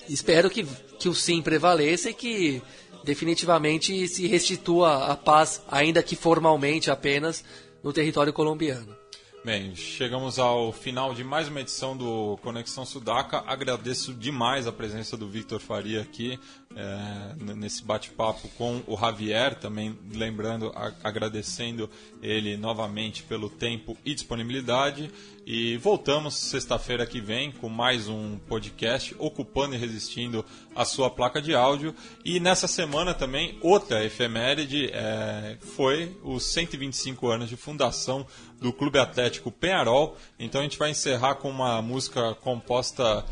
[0.08, 0.64] espero que,
[0.98, 2.60] que o sim prevaleça e que
[3.04, 7.44] definitivamente se restitua a paz, ainda que formalmente apenas,
[7.82, 9.01] no território colombiano.
[9.45, 13.43] Bem, chegamos ao final de mais uma edição do Conexão Sudaca.
[13.45, 16.38] Agradeço demais a presença do Victor Faria aqui
[16.76, 21.90] é, nesse bate-papo com o Javier, também lembrando, a, agradecendo
[22.22, 25.11] ele novamente pelo tempo e disponibilidade.
[25.45, 31.43] E voltamos sexta-feira que vem com mais um podcast ocupando e resistindo a sua placa
[31.43, 31.95] de áudio.
[32.24, 38.24] E nessa semana também, outra efeméride é, foi os 125 anos de fundação
[38.62, 40.16] do Clube Atlético Penharol.
[40.38, 43.24] Então a gente vai encerrar com uma música composta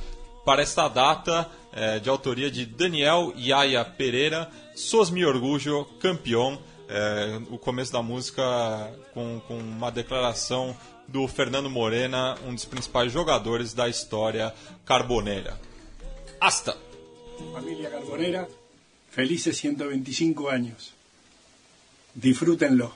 [0.44, 6.60] para esta data, é, de autoria de Daniel Yaya Pereira, Sos Mi Orgulho, campeão.
[6.88, 8.42] É, o começo da música
[9.14, 10.76] com, com uma declaração
[11.06, 14.52] do Fernando Morena, um dos principais jogadores da história
[14.84, 15.58] carboneira.
[16.40, 16.76] Hasta!
[17.52, 18.48] Família Carbonera,
[19.10, 20.92] felices 125 anos.
[22.14, 22.92] Disfrútenlo.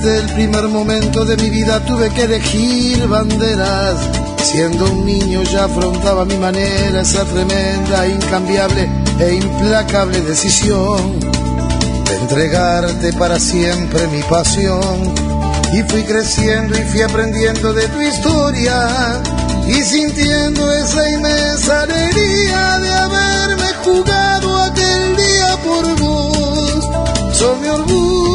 [0.00, 3.96] Desde el primer momento de mi vida tuve que elegir banderas.
[4.44, 8.88] Siendo un niño ya afrontaba mi manera esa tremenda, incambiable
[9.18, 15.12] e implacable decisión de entregarte para siempre mi pasión.
[15.72, 19.20] Y fui creciendo y fui aprendiendo de tu historia
[19.66, 26.88] y sintiendo esa inmensa alegría de haberme jugado aquel día por vos.
[27.32, 28.27] Soy mi orgullo,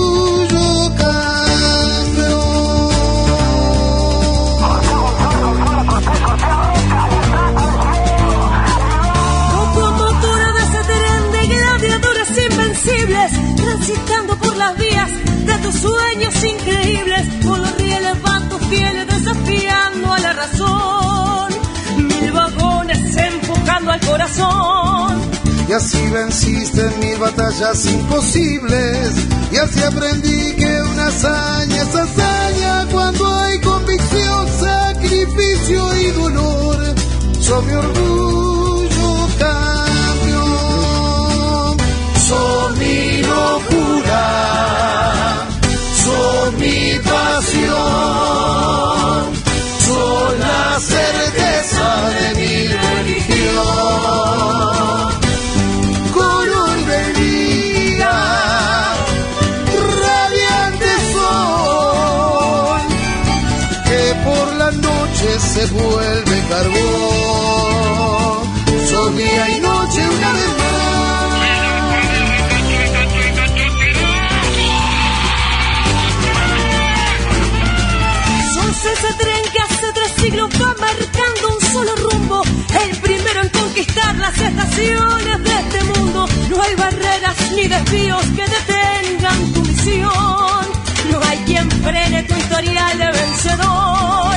[14.64, 15.10] las vías
[15.46, 21.48] de tus sueños increíbles, por los rieles van tus fieles desafiando a la razón,
[21.98, 25.22] mil vagones empujando al corazón.
[25.68, 29.10] Y así venciste en mil batallas imposibles,
[29.52, 36.96] y así aprendí que una hazaña es hazaña cuando hay convicción, sacrificio y dolor.
[37.42, 40.58] Soy mi orgullo, campeón,
[42.28, 43.83] soy mi locura,
[46.04, 47.74] soy mi pasión,
[49.86, 51.88] soy la certeza
[52.18, 53.74] de mi religión.
[56.14, 58.16] Color de vida,
[60.04, 62.82] radiante sol,
[63.88, 68.44] que por la noche se vuelve carbón.
[68.90, 70.73] Soy día y noche una vez más.
[80.42, 82.42] Va marcando un solo rumbo,
[82.84, 86.28] el primero en conquistar las estaciones de este mundo.
[86.50, 90.66] No hay barreras ni desvíos que detengan tu misión,
[91.12, 94.36] no hay quien frene tu historial de vencedor.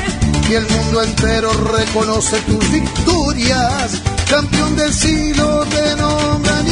[0.49, 6.69] Y el mundo entero reconoce tus victorias, campeón del siglo te nombran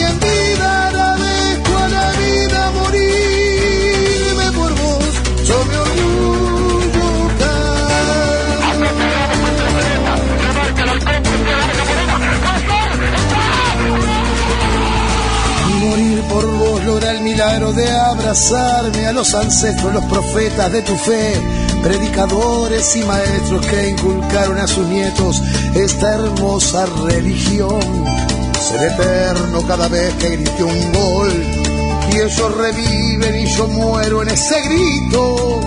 [17.37, 21.35] de abrazarme a los ancestros, los profetas de tu fe,
[21.82, 25.43] predicadores y maestros que inculcaron a sus nietos
[25.74, 27.80] esta hermosa religión.
[28.61, 31.32] Ser eterno cada vez que grite un gol
[32.12, 35.61] y ellos reviven y yo muero en ese grito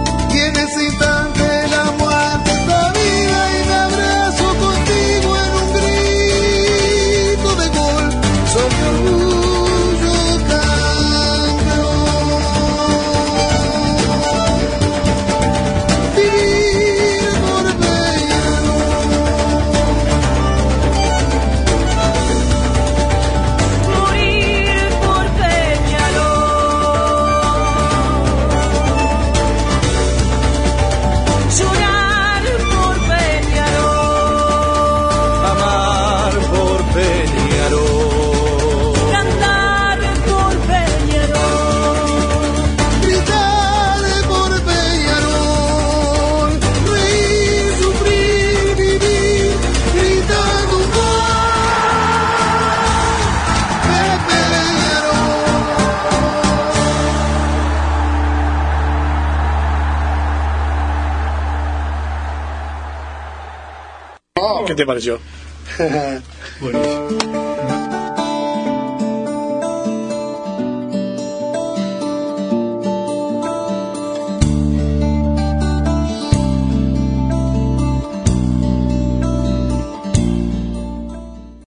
[64.77, 65.19] テーマでしょ。